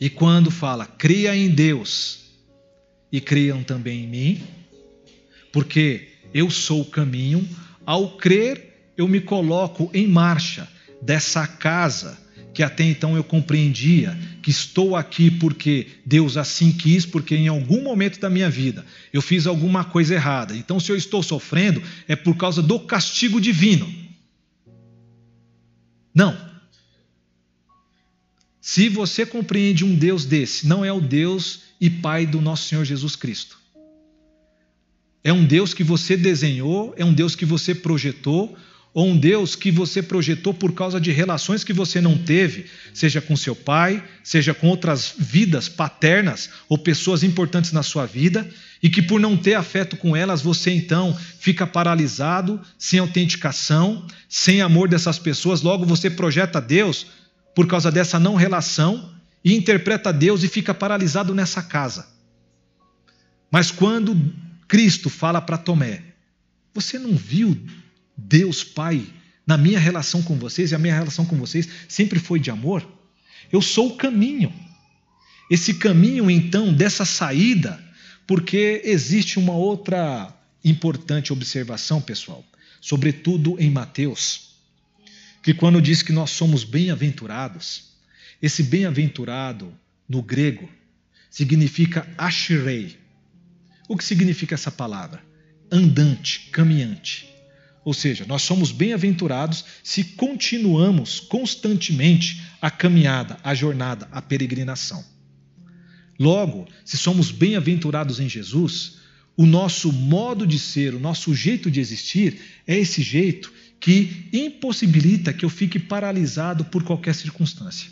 E 0.00 0.10
quando 0.10 0.50
fala, 0.50 0.86
cria 0.86 1.36
em 1.36 1.48
Deus 1.48 2.24
e 3.12 3.20
criam 3.20 3.62
também 3.62 4.04
em 4.04 4.08
mim, 4.08 4.42
porque 5.52 6.08
eu 6.32 6.50
sou 6.50 6.80
o 6.80 6.90
caminho, 6.90 7.48
ao 7.86 8.16
crer 8.16 8.92
eu 8.96 9.06
me 9.06 9.20
coloco 9.20 9.90
em 9.94 10.06
marcha 10.06 10.68
dessa 11.00 11.46
casa 11.46 12.18
que 12.52 12.62
até 12.62 12.84
então 12.84 13.16
eu 13.16 13.24
compreendia 13.24 14.16
que 14.44 14.50
estou 14.50 14.94
aqui 14.94 15.30
porque 15.30 15.86
Deus 16.04 16.36
assim 16.36 16.70
quis, 16.70 17.06
porque 17.06 17.34
em 17.34 17.48
algum 17.48 17.82
momento 17.82 18.20
da 18.20 18.28
minha 18.28 18.50
vida 18.50 18.84
eu 19.10 19.22
fiz 19.22 19.46
alguma 19.46 19.82
coisa 19.86 20.12
errada. 20.12 20.54
Então, 20.54 20.78
se 20.78 20.92
eu 20.92 20.96
estou 20.96 21.22
sofrendo, 21.22 21.82
é 22.06 22.14
por 22.14 22.36
causa 22.36 22.60
do 22.60 22.78
castigo 22.78 23.40
divino. 23.40 23.90
Não. 26.14 26.36
Se 28.60 28.90
você 28.90 29.24
compreende 29.24 29.82
um 29.82 29.94
Deus 29.94 30.26
desse, 30.26 30.66
não 30.66 30.84
é 30.84 30.92
o 30.92 31.00
Deus 31.00 31.60
e 31.80 31.88
Pai 31.88 32.26
do 32.26 32.42
nosso 32.42 32.68
Senhor 32.68 32.84
Jesus 32.84 33.16
Cristo. 33.16 33.58
É 35.22 35.32
um 35.32 35.46
Deus 35.46 35.72
que 35.72 35.82
você 35.82 36.18
desenhou, 36.18 36.92
é 36.98 37.04
um 37.04 37.14
Deus 37.14 37.34
que 37.34 37.46
você 37.46 37.74
projetou, 37.74 38.54
ou 38.94 39.08
um 39.08 39.16
Deus 39.16 39.56
que 39.56 39.72
você 39.72 40.00
projetou 40.00 40.54
por 40.54 40.72
causa 40.72 41.00
de 41.00 41.10
relações 41.10 41.64
que 41.64 41.72
você 41.72 42.00
não 42.00 42.16
teve, 42.16 42.66
seja 42.94 43.20
com 43.20 43.36
seu 43.36 43.56
pai, 43.56 44.02
seja 44.22 44.54
com 44.54 44.68
outras 44.68 45.12
vidas 45.18 45.68
paternas 45.68 46.48
ou 46.68 46.78
pessoas 46.78 47.24
importantes 47.24 47.72
na 47.72 47.82
sua 47.82 48.06
vida, 48.06 48.48
e 48.80 48.88
que 48.88 49.02
por 49.02 49.20
não 49.20 49.36
ter 49.36 49.54
afeto 49.54 49.96
com 49.96 50.14
elas, 50.14 50.42
você 50.42 50.70
então 50.70 51.18
fica 51.40 51.66
paralisado, 51.66 52.60
sem 52.78 53.00
autenticação, 53.00 54.06
sem 54.28 54.60
amor 54.60 54.88
dessas 54.88 55.18
pessoas, 55.18 55.60
logo 55.60 55.84
você 55.84 56.08
projeta 56.08 56.60
Deus 56.60 57.06
por 57.52 57.66
causa 57.66 57.90
dessa 57.90 58.20
não 58.20 58.36
relação 58.36 59.12
e 59.44 59.54
interpreta 59.54 60.12
Deus 60.12 60.44
e 60.44 60.48
fica 60.48 60.72
paralisado 60.72 61.34
nessa 61.34 61.62
casa. 61.62 62.06
Mas 63.50 63.72
quando 63.72 64.32
Cristo 64.68 65.10
fala 65.10 65.40
para 65.40 65.58
Tomé, 65.58 66.02
você 66.72 66.96
não 66.98 67.16
viu 67.16 67.58
Deus 68.16 68.62
Pai 68.62 69.04
na 69.46 69.58
minha 69.58 69.78
relação 69.78 70.22
com 70.22 70.36
vocês, 70.36 70.72
e 70.72 70.74
a 70.74 70.78
minha 70.78 70.94
relação 70.94 71.24
com 71.26 71.36
vocês 71.36 71.68
sempre 71.88 72.18
foi 72.18 72.40
de 72.40 72.50
amor. 72.50 72.86
Eu 73.52 73.60
sou 73.60 73.88
o 73.88 73.96
caminho. 73.96 74.52
Esse 75.50 75.74
caminho, 75.74 76.30
então, 76.30 76.72
dessa 76.72 77.04
saída, 77.04 77.82
porque 78.26 78.80
existe 78.84 79.38
uma 79.38 79.52
outra 79.52 80.34
importante 80.64 81.32
observação, 81.32 82.00
pessoal, 82.00 82.42
sobretudo 82.80 83.56
em 83.60 83.70
Mateus, 83.70 84.54
que 85.42 85.52
quando 85.52 85.82
diz 85.82 86.00
que 86.00 86.12
nós 86.12 86.30
somos 86.30 86.64
bem-aventurados, 86.64 87.92
esse 88.40 88.62
bem-aventurado 88.62 89.74
no 90.08 90.22
grego 90.22 90.68
significa 91.30 92.08
ashirei. 92.16 92.96
O 93.86 93.96
que 93.96 94.04
significa 94.04 94.54
essa 94.54 94.70
palavra? 94.70 95.22
Andante, 95.70 96.48
caminhante. 96.50 97.33
Ou 97.84 97.92
seja, 97.92 98.24
nós 98.26 98.42
somos 98.42 98.72
bem-aventurados 98.72 99.64
se 99.82 100.02
continuamos 100.02 101.20
constantemente 101.20 102.42
a 102.60 102.70
caminhada, 102.70 103.36
a 103.44 103.54
jornada, 103.54 104.08
a 104.10 104.22
peregrinação. 104.22 105.04
Logo, 106.18 106.66
se 106.84 106.96
somos 106.96 107.30
bem-aventurados 107.30 108.20
em 108.20 108.28
Jesus, 108.28 108.98
o 109.36 109.44
nosso 109.44 109.92
modo 109.92 110.46
de 110.46 110.58
ser, 110.58 110.94
o 110.94 111.00
nosso 111.00 111.34
jeito 111.34 111.70
de 111.70 111.80
existir 111.80 112.40
é 112.66 112.78
esse 112.78 113.02
jeito 113.02 113.52
que 113.80 114.28
impossibilita 114.32 115.32
que 115.32 115.44
eu 115.44 115.50
fique 115.50 115.78
paralisado 115.78 116.64
por 116.64 116.84
qualquer 116.84 117.14
circunstância. 117.14 117.90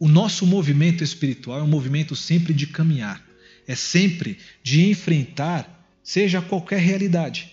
O 0.00 0.08
nosso 0.08 0.44
movimento 0.44 1.04
espiritual 1.04 1.60
é 1.60 1.62
um 1.62 1.68
movimento 1.68 2.16
sempre 2.16 2.52
de 2.52 2.66
caminhar, 2.66 3.24
é 3.68 3.76
sempre 3.76 4.38
de 4.62 4.84
enfrentar 4.88 5.83
seja 6.04 6.42
qualquer 6.42 6.78
realidade. 6.78 7.50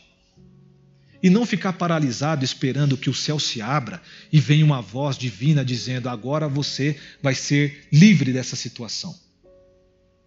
E 1.24 1.30
não 1.30 1.46
ficar 1.46 1.74
paralisado 1.74 2.44
esperando 2.44 2.98
que 2.98 3.10
o 3.10 3.14
céu 3.14 3.40
se 3.40 3.62
abra 3.62 4.02
e 4.34 4.40
venha 4.40 4.66
uma 4.66 4.82
voz 4.82 5.18
divina 5.18 5.64
dizendo: 5.64 6.10
agora 6.10 6.48
você 6.48 6.98
vai 7.22 7.34
ser 7.34 7.88
livre 7.92 8.34
dessa 8.34 8.56
situação. 8.56 9.18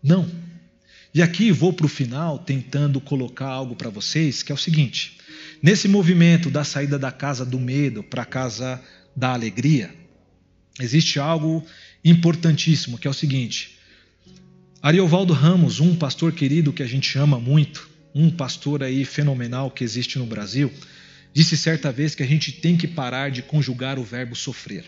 Não. 0.02 0.30
E 1.12 1.20
aqui 1.20 1.52
vou 1.52 1.72
para 1.72 1.87
o 1.87 1.88
final 1.88 2.38
tentando 2.38 3.00
colocar 3.00 3.46
algo 3.46 3.76
para 3.76 3.90
vocês 3.90 4.42
que 4.42 4.52
é 4.52 4.54
o 4.54 4.58
seguinte: 4.58 5.18
nesse 5.60 5.88
movimento 5.88 6.48
da 6.48 6.64
saída 6.64 6.98
da 6.98 7.10
casa 7.10 7.44
do 7.44 7.58
medo 7.58 8.02
para 8.02 8.22
a 8.22 8.26
casa 8.26 8.80
da 9.16 9.32
alegria, 9.32 9.92
existe 10.80 11.18
algo 11.18 11.64
importantíssimo 12.04 12.98
que 12.98 13.08
é 13.08 13.10
o 13.10 13.14
seguinte. 13.14 13.78
Ariovaldo 14.80 15.32
Ramos, 15.32 15.80
um 15.80 15.96
pastor 15.96 16.32
querido 16.32 16.72
que 16.72 16.82
a 16.82 16.87
gente 16.87 17.18
ama 17.18 17.40
muito, 17.40 17.88
um 18.14 18.31
pastor 18.31 18.83
aí 18.83 19.05
fenomenal 19.05 19.70
que 19.70 19.83
existe 19.83 20.18
no 20.18 20.27
Brasil, 20.27 20.72
disse 21.33 21.57
certa 21.57 21.90
vez 21.90 22.14
que 22.14 22.22
a 22.22 22.27
gente 22.27 22.53
tem 22.53 22.77
que 22.77 22.87
parar 22.87 23.31
de 23.31 23.42
conjugar 23.42 23.98
o 23.98 24.05
verbo 24.05 24.37
sofrer. 24.37 24.85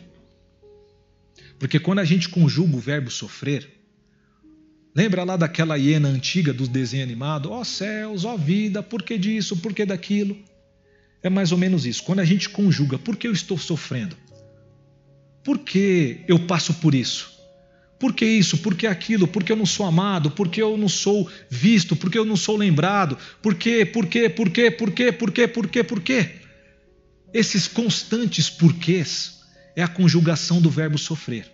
Porque 1.59 1.81
quando 1.81 1.99
a 1.99 2.05
gente 2.05 2.29
conjuga 2.29 2.77
o 2.77 2.81
verbo 2.81 3.11
sofrer, 3.11 3.69
lembra 4.95 5.25
lá 5.25 5.37
daquela 5.37 5.77
hiena 5.77 6.09
antiga 6.09 6.53
do 6.53 6.69
desenho 6.69 7.03
animado? 7.03 7.51
Ó 7.51 7.61
oh, 7.61 7.65
céus, 7.65 8.25
ó 8.25 8.35
oh, 8.35 8.39
vida, 8.39 8.83
por 8.83 9.03
que 9.03 9.19
disso, 9.19 9.57
por 9.57 9.75
que 9.75 9.85
daquilo? 9.85 10.37
É 11.23 11.29
mais 11.29 11.51
ou 11.51 11.59
menos 11.59 11.85
isso. 11.85 12.05
Quando 12.05 12.21
a 12.21 12.25
gente 12.25 12.49
conjuga, 12.49 12.99
por 12.99 13.17
que 13.17 13.27
eu 13.27 13.33
estou 13.33 13.59
sofrendo? 13.59 14.17
Por 15.43 15.59
que 15.59 16.21
eu 16.29 16.39
passo 16.39 16.75
por 16.75 16.95
isso? 16.95 17.36
Por 17.99 18.13
que 18.13 18.27
isso? 18.27 18.59
Por 18.59 18.75
que 18.75 18.87
aquilo? 18.87 19.27
Por 19.27 19.43
que 19.43 19.51
eu 19.51 19.57
não 19.57 19.67
sou 19.67 19.87
amado? 19.87 20.31
Por 20.31 20.49
que 20.49 20.61
eu 20.61 20.77
não 20.77 20.89
sou 20.89 21.31
visto? 21.49 21.97
Por 21.97 22.11
que 22.11 22.19
eu 22.19 22.25
não 22.25 22.37
sou 22.37 22.57
lembrado? 22.57 23.17
Por 23.41 23.55
quê? 23.55 23.87
Por 23.87 24.07
quê? 24.07 24.29
Por 24.29 24.51
quê? 24.51 24.71
Por 24.71 24.91
quê? 24.91 25.13
Por 25.13 25.31
quê? 25.31 25.49
Por 25.49 25.67
quê? 25.67 25.83
Por 25.83 26.01
quê? 26.01 26.31
Esses 27.33 27.67
constantes 27.67 28.51
porquês 28.51 29.41
é 29.75 29.83
a 29.83 29.89
conjugação 29.89 30.61
do 30.61 30.71
verbo 30.71 30.99
sofrer. 30.99 31.51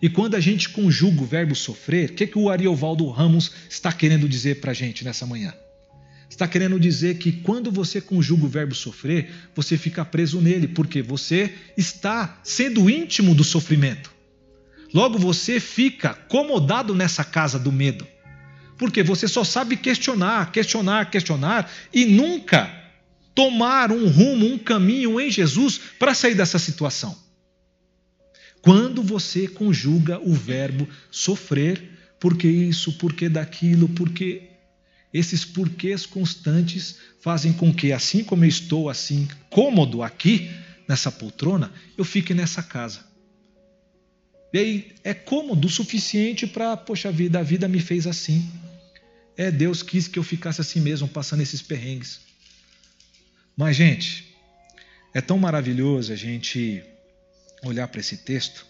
E 0.00 0.08
quando 0.08 0.36
a 0.36 0.40
gente 0.40 0.68
conjuga 0.68 1.22
o 1.22 1.26
verbo 1.26 1.54
sofrer, 1.54 2.10
o 2.10 2.12
que, 2.14 2.26
que 2.26 2.38
o 2.38 2.48
Ariovaldo 2.50 3.08
Ramos 3.08 3.50
está 3.68 3.92
querendo 3.92 4.28
dizer 4.28 4.60
para 4.60 4.70
a 4.70 4.74
gente 4.74 5.04
nessa 5.04 5.26
manhã? 5.26 5.52
Está 6.30 6.46
querendo 6.46 6.78
dizer 6.78 7.18
que 7.18 7.32
quando 7.32 7.72
você 7.72 8.00
conjuga 8.00 8.44
o 8.44 8.48
verbo 8.48 8.74
sofrer, 8.74 9.30
você 9.56 9.76
fica 9.76 10.04
preso 10.04 10.40
nele, 10.40 10.68
porque 10.68 11.02
você 11.02 11.52
está 11.76 12.38
sendo 12.44 12.88
íntimo 12.88 13.34
do 13.34 13.42
sofrimento. 13.42 14.17
Logo 14.92 15.18
você 15.18 15.60
fica 15.60 16.10
acomodado 16.10 16.94
nessa 16.94 17.24
casa 17.24 17.58
do 17.58 17.70
medo. 17.70 18.06
Porque 18.76 19.02
você 19.02 19.26
só 19.26 19.44
sabe 19.44 19.76
questionar, 19.76 20.52
questionar, 20.52 21.10
questionar 21.10 21.70
e 21.92 22.04
nunca 22.04 22.72
tomar 23.34 23.92
um 23.92 24.08
rumo, 24.08 24.46
um 24.46 24.58
caminho 24.58 25.20
em 25.20 25.30
Jesus 25.30 25.80
para 25.98 26.14
sair 26.14 26.34
dessa 26.34 26.58
situação. 26.58 27.16
Quando 28.60 29.02
você 29.02 29.46
conjuga 29.46 30.18
o 30.20 30.34
verbo 30.34 30.88
sofrer, 31.10 31.98
porque 32.18 32.48
isso, 32.48 32.92
porque 32.98 33.28
daquilo, 33.28 33.88
porque 33.90 34.50
esses 35.12 35.44
porquês 35.44 36.04
constantes 36.04 36.98
fazem 37.20 37.52
com 37.52 37.72
que, 37.72 37.92
assim 37.92 38.24
como 38.24 38.44
eu 38.44 38.48
estou 38.48 38.90
assim 38.90 39.28
cômodo 39.48 40.02
aqui 40.02 40.50
nessa 40.88 41.10
poltrona, 41.10 41.72
eu 41.96 42.04
fique 42.04 42.34
nessa 42.34 42.62
casa. 42.62 43.07
E 44.52 44.58
aí 44.58 44.92
é 45.04 45.12
cômodo 45.12 45.66
o 45.66 45.70
suficiente 45.70 46.46
para, 46.46 46.76
poxa 46.76 47.12
vida, 47.12 47.40
a 47.40 47.42
vida 47.42 47.68
me 47.68 47.80
fez 47.80 48.06
assim. 48.06 48.48
É, 49.36 49.50
Deus 49.50 49.82
quis 49.82 50.08
que 50.08 50.18
eu 50.18 50.22
ficasse 50.22 50.60
assim 50.60 50.80
mesmo, 50.80 51.06
passando 51.06 51.42
esses 51.42 51.62
perrengues. 51.62 52.20
Mas, 53.56 53.76
gente, 53.76 54.34
é 55.12 55.20
tão 55.20 55.38
maravilhoso 55.38 56.12
a 56.12 56.16
gente 56.16 56.82
olhar 57.62 57.88
para 57.88 58.00
esse 58.00 58.16
texto 58.18 58.66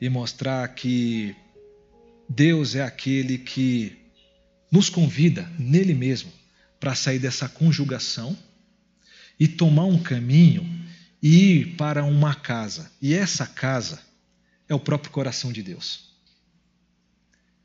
e 0.00 0.08
mostrar 0.08 0.66
que 0.68 1.34
Deus 2.28 2.74
é 2.74 2.82
aquele 2.82 3.38
que 3.38 3.96
nos 4.70 4.90
convida 4.90 5.50
nele 5.58 5.94
mesmo 5.94 6.30
para 6.78 6.94
sair 6.94 7.18
dessa 7.18 7.48
conjugação 7.48 8.36
e 9.40 9.48
tomar 9.48 9.84
um 9.84 10.00
caminho 10.02 10.68
e 11.22 11.60
ir 11.60 11.76
para 11.76 12.04
uma 12.04 12.34
casa. 12.34 12.90
E 13.00 13.14
essa 13.14 13.46
casa 13.46 14.07
é 14.68 14.74
o 14.74 14.80
próprio 14.80 15.10
coração 15.10 15.52
de 15.52 15.62
Deus. 15.62 16.08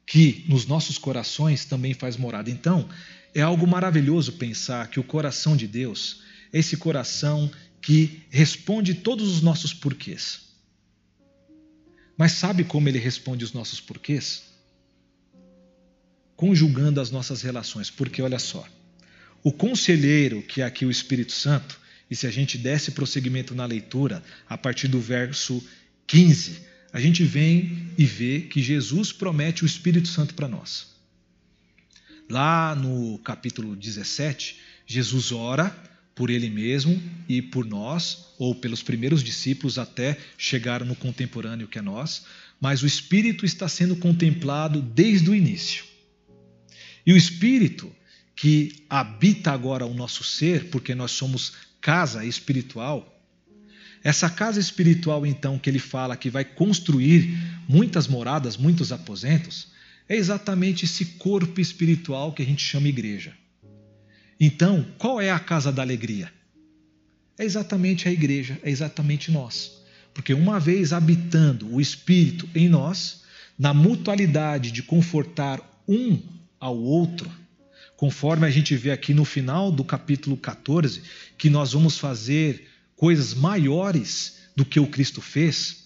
Que 0.06 0.46
nos 0.48 0.66
nossos 0.66 0.98
corações 0.98 1.66
também 1.66 1.94
faz 1.94 2.18
morada. 2.18 2.50
Então, 2.50 2.88
é 3.34 3.42
algo 3.42 3.66
maravilhoso 3.68 4.34
pensar 4.34 4.88
que 4.88 5.00
o 5.00 5.04
coração 5.04 5.56
de 5.56 5.68
Deus 5.68 6.22
é 6.52 6.60
esse 6.60 6.78
coração 6.78 7.52
que 7.82 8.24
responde 8.30 8.94
todos 8.94 9.30
os 9.30 9.42
nossos 9.42 9.74
porquês. 9.74 10.42
Mas 12.18 12.34
sabe 12.34 12.64
como 12.64 12.88
ele 12.88 13.00
responde 13.00 13.44
os 13.44 13.54
nossos 13.54 13.82
porquês? 13.82 14.44
Conjugando 16.36 17.02
as 17.02 17.10
nossas 17.10 17.42
relações. 17.42 17.90
Porque 17.90 18.22
olha 18.22 18.40
só, 18.40 18.66
o 19.44 19.52
conselheiro, 19.52 20.42
que 20.42 20.62
é 20.62 20.66
aqui 20.66 20.86
o 20.86 20.92
Espírito 20.92 21.32
Santo, 21.32 21.80
e 22.10 22.16
se 22.16 22.28
a 22.28 22.32
gente 22.32 22.58
desse 22.58 22.92
prosseguimento 22.92 23.56
na 23.56 23.66
leitura, 23.66 24.24
a 24.48 24.58
partir 24.58 24.88
do 24.88 25.00
verso 25.00 25.62
15, 26.06 26.62
a 26.94 27.00
gente 27.00 27.24
vem 27.24 27.90
e 27.98 28.06
vê 28.06 28.42
que 28.42 28.62
Jesus 28.62 29.12
promete 29.12 29.64
o 29.64 29.66
Espírito 29.66 30.08
Santo 30.08 30.36
para 30.36 30.48
nós. 30.48 30.94
Lá 32.30 32.76
no 32.76 33.18
capítulo 33.18 33.76
17, 33.76 34.60
Jesus 34.86 35.32
ora 35.32 35.76
por 36.14 36.30
ele 36.30 36.52
mesmo 36.52 37.02
e 37.28 37.42
por 37.42 37.66
nós, 37.66 38.28
ou 38.38 38.54
pelos 38.54 38.84
primeiros 38.84 39.24
discípulos 39.24 39.80
até 39.80 40.18
chegar 40.38 40.86
no 40.86 40.96
contemporâneo 40.96 41.68
que 41.68 41.80
é 41.80 41.82
nós, 41.82 42.26
mas 42.62 42.84
o 42.84 42.88
Espírito 42.88 43.44
está 43.44 43.68
sendo 43.68 43.96
contemplado 43.96 44.80
desde 44.80 45.32
o 45.32 45.36
início. 45.36 45.84
E 47.06 47.12
o 47.12 47.18
Espírito 47.18 47.92
que 48.36 48.86
habita 48.90 49.52
agora 49.52 49.86
o 49.86 49.94
nosso 49.94 50.24
ser, 50.24 50.70
porque 50.70 50.94
nós 50.94 51.12
somos 51.12 51.54
casa 51.82 52.24
espiritual, 52.24 53.13
essa 54.04 54.30
casa 54.30 54.60
espiritual, 54.60 55.26
então, 55.26 55.58
que 55.58 55.70
ele 55.70 55.80
fala 55.80 56.18
que 56.18 56.30
vai 56.30 56.44
construir 56.44 57.38
muitas 57.68 58.08
moradas, 58.08 58.58
muitos 58.58 58.92
aposentos, 58.92 59.72
é 60.10 60.16
exatamente 60.16 60.84
esse 60.84 61.06
corpo 61.06 61.62
espiritual 61.62 62.34
que 62.34 62.42
a 62.42 62.46
gente 62.46 62.64
chama 62.64 62.90
igreja. 62.90 63.34
Então, 64.40 64.86
qual 64.98 65.22
é 65.22 65.32
a 65.32 65.40
casa 65.40 65.72
da 65.72 65.82
alegria? 65.82 66.32
É 67.38 67.46
exatamente 67.46 68.08
a 68.08 68.12
igreja, 68.12 68.60
é 68.62 68.70
exatamente 68.70 69.32
nós. 69.32 69.72
Porque 70.14 70.34
uma 70.34 70.60
vez 70.60 70.92
habitando 70.92 71.74
o 71.74 71.80
Espírito 71.80 72.48
em 72.54 72.68
nós, 72.68 73.24
na 73.58 73.74
mutualidade 73.74 74.72
de 74.72 74.84
confortar 74.84 75.62
um 75.88 76.20
ao 76.60 76.78
outro, 76.78 77.32
conforme 77.96 78.46
a 78.46 78.50
gente 78.50 78.76
vê 78.76 78.92
aqui 78.92 79.14
no 79.14 79.24
final 79.24 79.72
do 79.72 79.84
capítulo 79.84 80.36
14, 80.36 81.02
que 81.38 81.50
nós 81.50 81.72
vamos 81.72 81.98
fazer 81.98 82.68
coisas 82.96 83.34
maiores 83.34 84.40
do 84.56 84.64
que 84.64 84.80
o 84.80 84.88
Cristo 84.88 85.22
fez, 85.22 85.84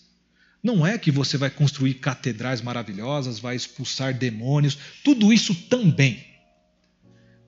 não 0.61 0.85
é 0.85 0.97
que 0.97 1.11
você 1.11 1.37
vai 1.37 1.49
construir 1.49 1.95
catedrais 1.95 2.61
maravilhosas, 2.61 3.39
vai 3.39 3.55
expulsar 3.55 4.13
demônios, 4.13 4.77
tudo 5.03 5.31
isso 5.31 5.53
também. 5.53 6.25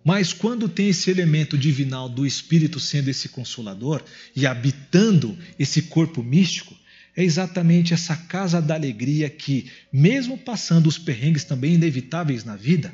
Mas 0.03 0.31
quando 0.31 0.69
tem 0.69 0.89
esse 0.89 1.11
elemento 1.11 1.57
divinal 1.57 2.07
do 2.07 2.25
Espírito 2.25 2.79
sendo 2.79 3.09
esse 3.09 3.29
consolador 3.29 4.01
e 4.35 4.47
habitando 4.47 5.37
esse 5.57 5.83
corpo 5.83 6.23
místico, 6.23 6.73
é 7.15 7.23
exatamente 7.23 7.93
essa 7.93 8.15
casa 8.15 8.61
da 8.61 8.75
alegria 8.75 9.29
que, 9.29 9.69
mesmo 9.91 10.37
passando 10.37 10.87
os 10.87 10.97
perrengues 10.97 11.43
também 11.43 11.73
inevitáveis 11.73 12.45
na 12.45 12.55
vida, 12.55 12.93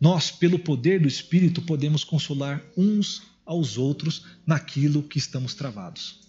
nós, 0.00 0.30
pelo 0.30 0.58
poder 0.58 1.00
do 1.00 1.08
Espírito, 1.08 1.62
podemos 1.62 2.04
consolar 2.04 2.62
uns 2.76 3.22
aos 3.44 3.76
outros 3.76 4.24
naquilo 4.46 5.02
que 5.02 5.18
estamos 5.18 5.54
travados. 5.54 6.20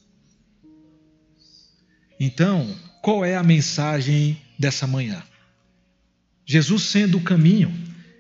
Então, 2.19 2.73
qual 3.01 3.25
é 3.25 3.36
a 3.36 3.43
mensagem 3.43 4.41
dessa 4.58 4.88
manhã? 4.88 5.21
Jesus, 6.45 6.84
sendo 6.84 7.17
o 7.17 7.23
caminho, 7.23 7.73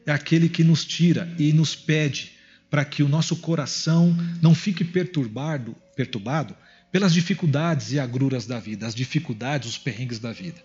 é 0.05 0.11
aquele 0.11 0.49
que 0.49 0.63
nos 0.63 0.83
tira 0.83 1.33
e 1.39 1.53
nos 1.53 1.75
pede 1.75 2.33
para 2.69 2.83
que 2.83 3.03
o 3.03 3.07
nosso 3.07 3.37
coração 3.37 4.15
não 4.41 4.53
fique 4.53 4.83
perturbado, 4.83 5.75
perturbado 5.95 6.55
pelas 6.91 7.13
dificuldades 7.13 7.91
e 7.91 7.99
agruras 7.99 8.45
da 8.45 8.59
vida, 8.59 8.85
as 8.85 8.95
dificuldades, 8.95 9.69
os 9.69 9.77
perrengues 9.77 10.19
da 10.19 10.31
vida. 10.31 10.61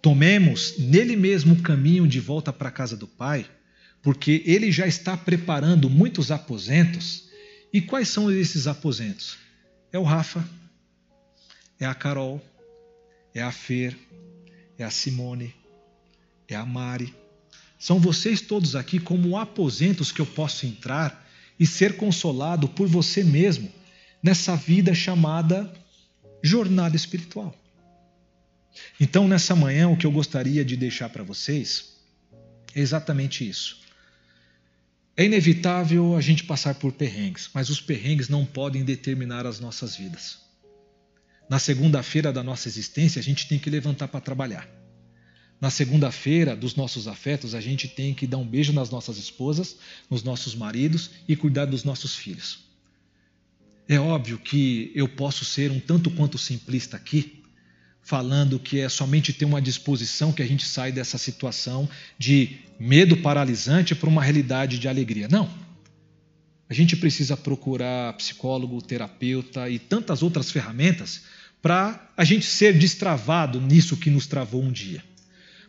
Tomemos 0.00 0.74
nele 0.78 1.16
mesmo 1.16 1.54
o 1.54 1.62
caminho 1.62 2.06
de 2.06 2.20
volta 2.20 2.52
para 2.52 2.68
a 2.68 2.72
casa 2.72 2.96
do 2.96 3.06
Pai, 3.06 3.46
porque 4.02 4.42
ele 4.46 4.70
já 4.70 4.86
está 4.86 5.16
preparando 5.16 5.90
muitos 5.90 6.30
aposentos 6.30 7.27
e 7.72 7.80
quais 7.80 8.08
são 8.08 8.30
esses 8.30 8.66
aposentos? 8.66 9.36
É 9.92 9.98
o 9.98 10.02
Rafa, 10.02 10.46
é 11.78 11.86
a 11.86 11.94
Carol, 11.94 12.42
é 13.34 13.42
a 13.42 13.52
Fer, 13.52 13.96
é 14.78 14.84
a 14.84 14.90
Simone, 14.90 15.54
é 16.46 16.54
a 16.54 16.64
Mari. 16.64 17.14
São 17.78 18.00
vocês 18.00 18.40
todos 18.40 18.74
aqui 18.74 18.98
como 18.98 19.38
aposentos 19.38 20.10
que 20.10 20.20
eu 20.20 20.26
posso 20.26 20.66
entrar 20.66 21.26
e 21.58 21.66
ser 21.66 21.96
consolado 21.96 22.68
por 22.68 22.88
você 22.88 23.22
mesmo 23.22 23.70
nessa 24.22 24.56
vida 24.56 24.94
chamada 24.94 25.72
jornada 26.42 26.96
espiritual. 26.96 27.54
Então, 29.00 29.26
nessa 29.28 29.54
manhã, 29.56 29.88
o 29.88 29.96
que 29.96 30.06
eu 30.06 30.12
gostaria 30.12 30.64
de 30.64 30.76
deixar 30.76 31.08
para 31.08 31.22
vocês 31.22 31.96
é 32.74 32.80
exatamente 32.80 33.48
isso. 33.48 33.80
É 35.18 35.24
inevitável 35.24 36.16
a 36.16 36.20
gente 36.20 36.44
passar 36.44 36.76
por 36.76 36.92
perrengues, 36.92 37.50
mas 37.52 37.70
os 37.70 37.80
perrengues 37.80 38.28
não 38.28 38.46
podem 38.46 38.84
determinar 38.84 39.46
as 39.46 39.58
nossas 39.58 39.96
vidas. 39.96 40.38
Na 41.50 41.58
segunda-feira 41.58 42.32
da 42.32 42.40
nossa 42.40 42.68
existência, 42.68 43.18
a 43.18 43.22
gente 43.22 43.48
tem 43.48 43.58
que 43.58 43.68
levantar 43.68 44.06
para 44.06 44.20
trabalhar. 44.20 44.68
Na 45.60 45.70
segunda-feira 45.70 46.54
dos 46.54 46.76
nossos 46.76 47.08
afetos, 47.08 47.52
a 47.52 47.60
gente 47.60 47.88
tem 47.88 48.14
que 48.14 48.28
dar 48.28 48.36
um 48.36 48.46
beijo 48.46 48.72
nas 48.72 48.90
nossas 48.90 49.18
esposas, 49.18 49.78
nos 50.08 50.22
nossos 50.22 50.54
maridos 50.54 51.10
e 51.26 51.34
cuidar 51.34 51.64
dos 51.64 51.82
nossos 51.82 52.14
filhos. 52.14 52.60
É 53.88 53.98
óbvio 53.98 54.38
que 54.38 54.92
eu 54.94 55.08
posso 55.08 55.44
ser 55.44 55.72
um 55.72 55.80
tanto 55.80 56.12
quanto 56.12 56.38
simplista 56.38 56.96
aqui, 56.96 57.37
falando 58.08 58.58
que 58.58 58.80
é 58.80 58.88
somente 58.88 59.34
ter 59.34 59.44
uma 59.44 59.60
disposição 59.60 60.32
que 60.32 60.42
a 60.42 60.46
gente 60.46 60.64
sai 60.64 60.90
dessa 60.90 61.18
situação 61.18 61.86
de 62.18 62.56
medo 62.80 63.18
paralisante 63.18 63.94
para 63.94 64.08
uma 64.08 64.22
realidade 64.22 64.78
de 64.78 64.88
alegria. 64.88 65.28
Não. 65.30 65.46
A 66.70 66.72
gente 66.72 66.96
precisa 66.96 67.36
procurar 67.36 68.14
psicólogo, 68.14 68.80
terapeuta 68.80 69.68
e 69.68 69.78
tantas 69.78 70.22
outras 70.22 70.50
ferramentas 70.50 71.20
para 71.60 72.10
a 72.16 72.24
gente 72.24 72.46
ser 72.46 72.78
destravado 72.78 73.60
nisso 73.60 73.94
que 73.98 74.08
nos 74.08 74.26
travou 74.26 74.62
um 74.62 74.72
dia. 74.72 75.04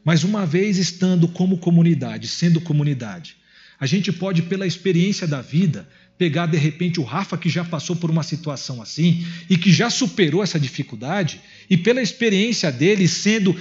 Mas 0.06 0.24
uma 0.24 0.46
vez 0.46 0.78
estando 0.78 1.28
como 1.28 1.58
comunidade, 1.58 2.30
sendo 2.30 2.62
comunidade, 2.62 3.36
a 3.78 3.86
gente 3.86 4.14
pode, 4.14 4.44
pela 4.44 4.66
experiência 4.66 5.28
da 5.28 5.42
vida, 5.42 5.86
pegar 6.20 6.48
de 6.48 6.58
repente 6.58 7.00
o 7.00 7.04
Rafa 7.04 7.38
que 7.38 7.50
já 7.50 7.64
passou 7.64 7.96
por 7.96 8.12
uma 8.12 8.24
situação 8.24 8.82
assim 8.82 9.26
e 9.50 9.58
que 9.58 9.72
já 9.72 9.90
superou 9.90 10.44
essa 10.44 10.60
dificuldade, 10.60 11.40
e 11.70 11.78
pela 11.78 12.02
experiência 12.02 12.70
dele 12.70 13.08
sendo 13.08 13.58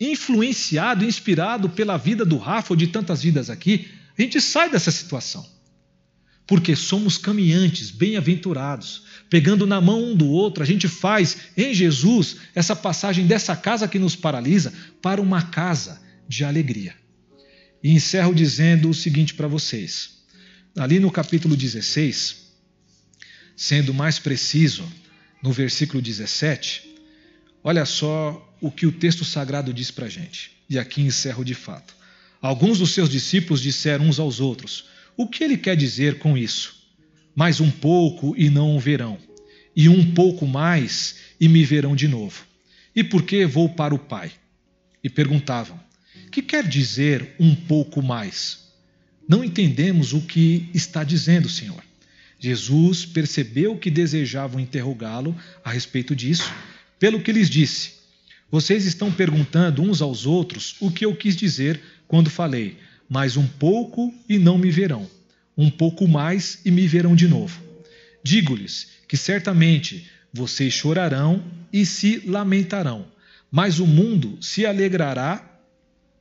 influenciado, 0.00 1.04
inspirado 1.04 1.70
pela 1.70 1.96
vida 1.96 2.24
do 2.24 2.36
Rafa 2.36 2.72
ou 2.72 2.76
de 2.76 2.88
tantas 2.88 3.22
vidas 3.22 3.48
aqui, 3.48 3.88
a 4.18 4.20
gente 4.20 4.40
sai 4.40 4.68
dessa 4.68 4.90
situação. 4.90 5.46
Porque 6.44 6.74
somos 6.74 7.16
caminhantes, 7.16 7.92
bem-aventurados, 7.92 9.04
pegando 9.30 9.64
na 9.64 9.80
mão 9.80 10.10
um 10.10 10.16
do 10.16 10.26
outro, 10.26 10.60
a 10.60 10.66
gente 10.66 10.88
faz 10.88 11.36
em 11.56 11.72
Jesus 11.72 12.38
essa 12.52 12.74
passagem 12.74 13.28
dessa 13.28 13.54
casa 13.54 13.86
que 13.86 14.00
nos 14.00 14.16
paralisa 14.16 14.72
para 15.00 15.22
uma 15.22 15.40
casa 15.40 16.02
de 16.28 16.42
alegria. 16.42 16.96
E 17.80 17.92
encerro 17.92 18.34
dizendo 18.34 18.90
o 18.90 18.94
seguinte 18.94 19.34
para 19.34 19.46
vocês. 19.46 20.21
Ali 20.76 20.98
no 20.98 21.10
capítulo 21.10 21.54
16, 21.54 22.36
sendo 23.54 23.92
mais 23.92 24.18
preciso, 24.18 24.90
no 25.42 25.52
versículo 25.52 26.00
17, 26.00 26.82
olha 27.62 27.84
só 27.84 28.56
o 28.58 28.70
que 28.70 28.86
o 28.86 28.92
texto 28.92 29.22
sagrado 29.22 29.74
diz 29.74 29.90
para 29.90 30.06
a 30.06 30.08
gente. 30.08 30.52
E 30.70 30.78
aqui 30.78 31.02
encerro 31.02 31.44
de 31.44 31.52
fato. 31.52 31.94
Alguns 32.40 32.78
dos 32.78 32.92
seus 32.92 33.10
discípulos 33.10 33.60
disseram 33.60 34.06
uns 34.06 34.18
aos 34.18 34.40
outros: 34.40 34.86
O 35.14 35.28
que 35.28 35.44
ele 35.44 35.58
quer 35.58 35.76
dizer 35.76 36.18
com 36.18 36.38
isso? 36.38 36.74
Mais 37.34 37.60
um 37.60 37.70
pouco 37.70 38.34
e 38.38 38.48
não 38.48 38.74
o 38.74 38.80
verão, 38.80 39.18
e 39.76 39.90
um 39.90 40.14
pouco 40.14 40.46
mais 40.46 41.16
e 41.38 41.48
me 41.48 41.64
verão 41.64 41.94
de 41.94 42.08
novo. 42.08 42.46
E 42.96 43.04
por 43.04 43.22
que 43.22 43.44
vou 43.44 43.68
para 43.68 43.94
o 43.94 43.98
Pai? 43.98 44.32
E 45.04 45.10
perguntavam: 45.10 45.78
Que 46.30 46.40
quer 46.40 46.66
dizer 46.66 47.36
um 47.38 47.54
pouco 47.54 48.00
mais? 48.00 48.61
Não 49.28 49.44
entendemos 49.44 50.12
o 50.12 50.20
que 50.20 50.68
está 50.74 51.04
dizendo, 51.04 51.48
Senhor. 51.48 51.82
Jesus 52.38 53.06
percebeu 53.06 53.76
que 53.76 53.90
desejavam 53.90 54.60
interrogá-lo 54.60 55.36
a 55.64 55.70
respeito 55.70 56.14
disso, 56.14 56.52
pelo 56.98 57.20
que 57.20 57.32
lhes 57.32 57.48
disse: 57.48 58.02
vocês 58.52 58.84
estão 58.84 59.10
perguntando 59.10 59.80
uns 59.80 60.02
aos 60.02 60.26
outros 60.26 60.76
o 60.78 60.90
que 60.90 61.06
eu 61.06 61.16
quis 61.16 61.34
dizer 61.34 61.80
quando 62.06 62.28
falei, 62.28 62.76
mais 63.08 63.34
um 63.36 63.46
pouco 63.46 64.12
e 64.28 64.38
não 64.38 64.58
me 64.58 64.70
verão, 64.70 65.08
um 65.56 65.70
pouco 65.70 66.06
mais 66.06 66.60
e 66.62 66.70
me 66.70 66.86
verão 66.86 67.16
de 67.16 67.26
novo. 67.26 67.62
Digo-lhes 68.22 68.88
que 69.08 69.16
certamente 69.16 70.06
vocês 70.30 70.74
chorarão 70.74 71.42
e 71.72 71.86
se 71.86 72.22
lamentarão, 72.26 73.06
mas 73.50 73.78
o 73.78 73.86
mundo 73.86 74.36
se 74.42 74.66
alegrará, 74.66 75.60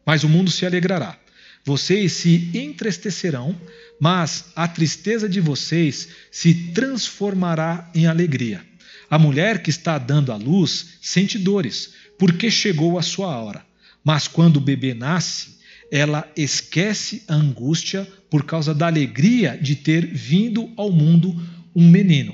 mas 0.05 0.23
o 0.23 0.29
mundo 0.29 0.49
se 0.49 0.65
alegrará. 0.65 1.19
Vocês 1.63 2.13
se 2.13 2.49
entristecerão, 2.53 3.55
mas 3.99 4.45
a 4.55 4.67
tristeza 4.67 5.29
de 5.29 5.39
vocês 5.39 6.07
se 6.31 6.53
transformará 6.73 7.89
em 7.93 8.07
alegria. 8.07 8.65
A 9.09 9.19
mulher 9.19 9.61
que 9.61 9.69
está 9.69 9.97
dando 9.97 10.31
à 10.31 10.37
luz 10.37 10.97
sente 11.01 11.37
dores, 11.37 11.93
porque 12.17 12.49
chegou 12.49 12.97
a 12.97 13.01
sua 13.01 13.37
hora. 13.37 13.63
Mas 14.03 14.27
quando 14.27 14.57
o 14.57 14.61
bebê 14.61 14.93
nasce, 14.93 15.59
ela 15.91 16.31
esquece 16.35 17.23
a 17.27 17.35
angústia 17.35 18.07
por 18.29 18.45
causa 18.45 18.73
da 18.73 18.87
alegria 18.87 19.59
de 19.61 19.75
ter 19.75 20.05
vindo 20.05 20.71
ao 20.77 20.91
mundo 20.91 21.35
um 21.75 21.87
menino. 21.87 22.33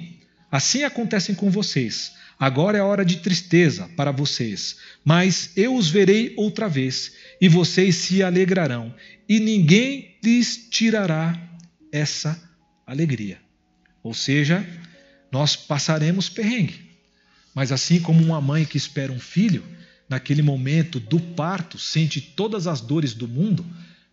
Assim 0.52 0.84
acontecem 0.84 1.36
com 1.36 1.50
vocês. 1.50 2.14
Agora 2.40 2.78
é 2.78 2.82
hora 2.82 3.04
de 3.04 3.18
tristeza 3.18 3.90
para 3.96 4.12
vocês, 4.12 4.78
mas 5.04 5.52
eu 5.56 5.76
os 5.76 5.90
verei 5.90 6.36
outra 6.38 6.70
vez, 6.70 7.14
e 7.42 7.50
vocês 7.50 7.96
se 7.96 8.22
alegrarão, 8.22 8.94
e 9.28 9.40
ninguém 9.40 10.16
lhes 10.24 10.68
tirará 10.70 11.36
essa 11.92 12.40
alegria. 12.86 13.40
Ou 14.04 14.14
seja, 14.14 14.66
nós 15.32 15.56
passaremos 15.56 16.30
perrengue. 16.30 16.88
Mas 17.56 17.72
assim 17.72 18.00
como 18.00 18.24
uma 18.24 18.40
mãe 18.40 18.66
que 18.66 18.78
espera 18.78 19.12
um 19.12 19.20
filho, 19.20 19.64
naquele 20.08 20.44
momento 20.44 21.00
do 21.00 21.20
parto, 21.20 21.80
sente 21.80 22.22
todas 22.22 22.68
as 22.68 22.82
dores 22.82 23.16
do 23.16 23.28
mundo, 23.28 23.66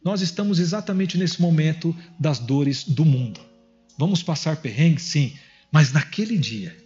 nós 0.02 0.22
estamos 0.22 0.58
exatamente 0.58 1.18
nesse 1.18 1.40
momento 1.40 1.94
das 2.18 2.38
dores 2.38 2.84
do 2.84 3.04
mundo. 3.04 3.40
Vamos 3.98 4.22
passar 4.22 4.56
perrengue? 4.56 5.00
Sim, 5.00 5.34
mas 5.70 5.92
naquele 5.92 6.36
dia, 6.36 6.76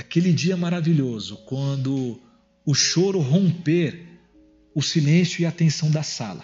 naquele 0.00 0.32
dia 0.32 0.56
maravilhoso, 0.56 1.36
quando 1.44 2.18
o 2.64 2.74
choro 2.74 3.20
romper 3.20 4.02
o 4.74 4.80
silêncio 4.80 5.42
e 5.42 5.46
a 5.46 5.52
tensão 5.52 5.90
da 5.90 6.02
sala, 6.02 6.42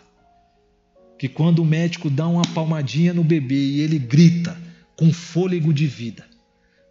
que 1.19 1.27
quando 1.27 1.61
o 1.61 1.65
médico 1.65 2.11
dá 2.11 2.29
uma 2.29 2.43
palmadinha 2.43 3.15
no 3.15 3.25
bebê 3.25 3.57
e 3.57 3.81
ele 3.81 3.99
grita 3.99 4.61
com 4.95 5.11
fôlego 5.11 5.73
de 5.73 5.87
vida, 5.87 6.27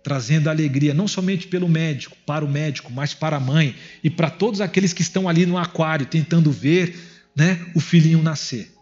trazendo 0.04 0.50
alegria 0.50 0.92
não 0.92 1.08
somente 1.08 1.48
pelo 1.48 1.70
médico, 1.70 2.18
para 2.26 2.44
o 2.44 2.50
médico, 2.50 2.92
mas 2.92 3.14
para 3.14 3.38
a 3.38 3.40
mãe 3.40 3.76
e 4.04 4.10
para 4.10 4.32
todos 4.32 4.60
aqueles 4.60 4.92
que 4.92 5.04
estão 5.04 5.30
ali 5.30 5.46
no 5.46 5.60
aquário 5.60 6.08
tentando 6.08 6.52
ver, 6.52 6.98
né, 7.36 7.64
o 7.76 7.80
filhinho 7.80 8.24
nascer. 8.24 8.74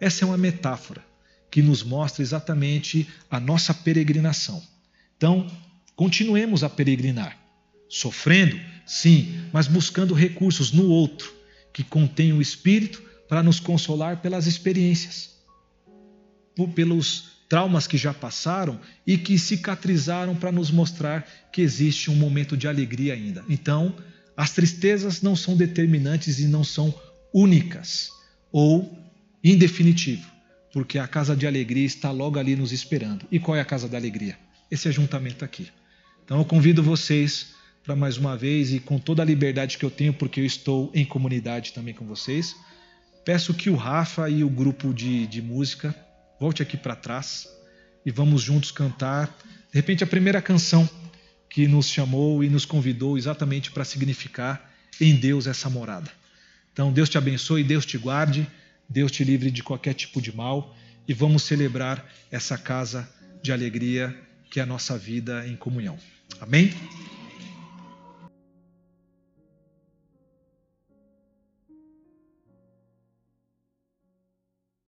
Essa 0.00 0.24
é 0.24 0.26
uma 0.26 0.36
metáfora 0.36 1.04
que 1.48 1.62
nos 1.62 1.84
mostra 1.84 2.22
exatamente 2.22 3.06
a 3.30 3.38
nossa 3.38 3.72
peregrinação. 3.72 4.60
Então, 5.16 5.46
continuemos 6.00 6.64
a 6.64 6.70
peregrinar, 6.70 7.38
sofrendo, 7.86 8.58
sim, 8.86 9.38
mas 9.52 9.68
buscando 9.68 10.14
recursos 10.14 10.72
no 10.72 10.88
outro 10.88 11.30
que 11.74 11.84
contém 11.84 12.32
o 12.32 12.40
espírito 12.40 13.02
para 13.28 13.42
nos 13.42 13.60
consolar 13.60 14.22
pelas 14.22 14.46
experiências, 14.46 15.36
pelos 16.74 17.42
traumas 17.50 17.86
que 17.86 17.98
já 17.98 18.14
passaram 18.14 18.80
e 19.06 19.18
que 19.18 19.38
cicatrizaram 19.38 20.34
para 20.34 20.50
nos 20.50 20.70
mostrar 20.70 21.28
que 21.52 21.60
existe 21.60 22.10
um 22.10 22.14
momento 22.14 22.56
de 22.56 22.66
alegria 22.66 23.12
ainda. 23.12 23.44
Então, 23.46 23.94
as 24.34 24.52
tristezas 24.52 25.20
não 25.20 25.36
são 25.36 25.54
determinantes 25.54 26.38
e 26.38 26.46
não 26.46 26.64
são 26.64 26.98
únicas 27.30 28.08
ou 28.50 28.90
em 29.44 29.54
definitivo, 29.54 30.26
porque 30.72 30.98
a 30.98 31.06
casa 31.06 31.36
de 31.36 31.46
alegria 31.46 31.84
está 31.84 32.10
logo 32.10 32.38
ali 32.38 32.56
nos 32.56 32.72
esperando. 32.72 33.26
E 33.30 33.38
qual 33.38 33.54
é 33.54 33.60
a 33.60 33.66
casa 33.66 33.86
da 33.86 33.98
alegria? 33.98 34.38
Esse 34.70 34.88
ajuntamento 34.88 35.44
aqui. 35.44 35.68
Então 36.30 36.38
eu 36.38 36.44
convido 36.44 36.80
vocês 36.80 37.48
para 37.82 37.96
mais 37.96 38.16
uma 38.16 38.36
vez 38.36 38.72
e 38.72 38.78
com 38.78 39.00
toda 39.00 39.20
a 39.20 39.24
liberdade 39.24 39.76
que 39.76 39.84
eu 39.84 39.90
tenho, 39.90 40.12
porque 40.12 40.38
eu 40.38 40.44
estou 40.46 40.88
em 40.94 41.04
comunidade 41.04 41.72
também 41.72 41.92
com 41.92 42.06
vocês, 42.06 42.54
peço 43.24 43.52
que 43.52 43.68
o 43.68 43.74
Rafa 43.74 44.30
e 44.30 44.44
o 44.44 44.48
grupo 44.48 44.94
de, 44.94 45.26
de 45.26 45.42
música 45.42 45.92
Volte 46.40 46.62
aqui 46.62 46.74
para 46.74 46.96
trás 46.96 47.46
e 48.06 48.10
vamos 48.10 48.40
juntos 48.40 48.70
cantar, 48.70 49.26
de 49.26 49.78
repente, 49.78 50.02
a 50.02 50.06
primeira 50.06 50.40
canção 50.40 50.88
que 51.50 51.68
nos 51.68 51.86
chamou 51.86 52.42
e 52.42 52.48
nos 52.48 52.64
convidou 52.64 53.18
exatamente 53.18 53.70
para 53.70 53.84
significar 53.84 54.72
em 54.98 55.14
Deus 55.14 55.46
essa 55.46 55.68
morada. 55.68 56.10
Então, 56.72 56.90
Deus 56.90 57.10
te 57.10 57.18
abençoe, 57.18 57.62
Deus 57.62 57.84
te 57.84 57.98
guarde, 57.98 58.46
Deus 58.88 59.12
te 59.12 59.22
livre 59.22 59.50
de 59.50 59.62
qualquer 59.62 59.92
tipo 59.92 60.22
de 60.22 60.34
mal 60.34 60.74
e 61.06 61.12
vamos 61.12 61.42
celebrar 61.42 62.10
essa 62.30 62.56
casa 62.56 63.06
de 63.42 63.52
alegria 63.52 64.16
que 64.50 64.60
é 64.60 64.62
a 64.62 64.66
nossa 64.66 64.96
vida 64.96 65.46
em 65.46 65.56
comunhão. 65.56 65.98
Amém? 66.38 66.72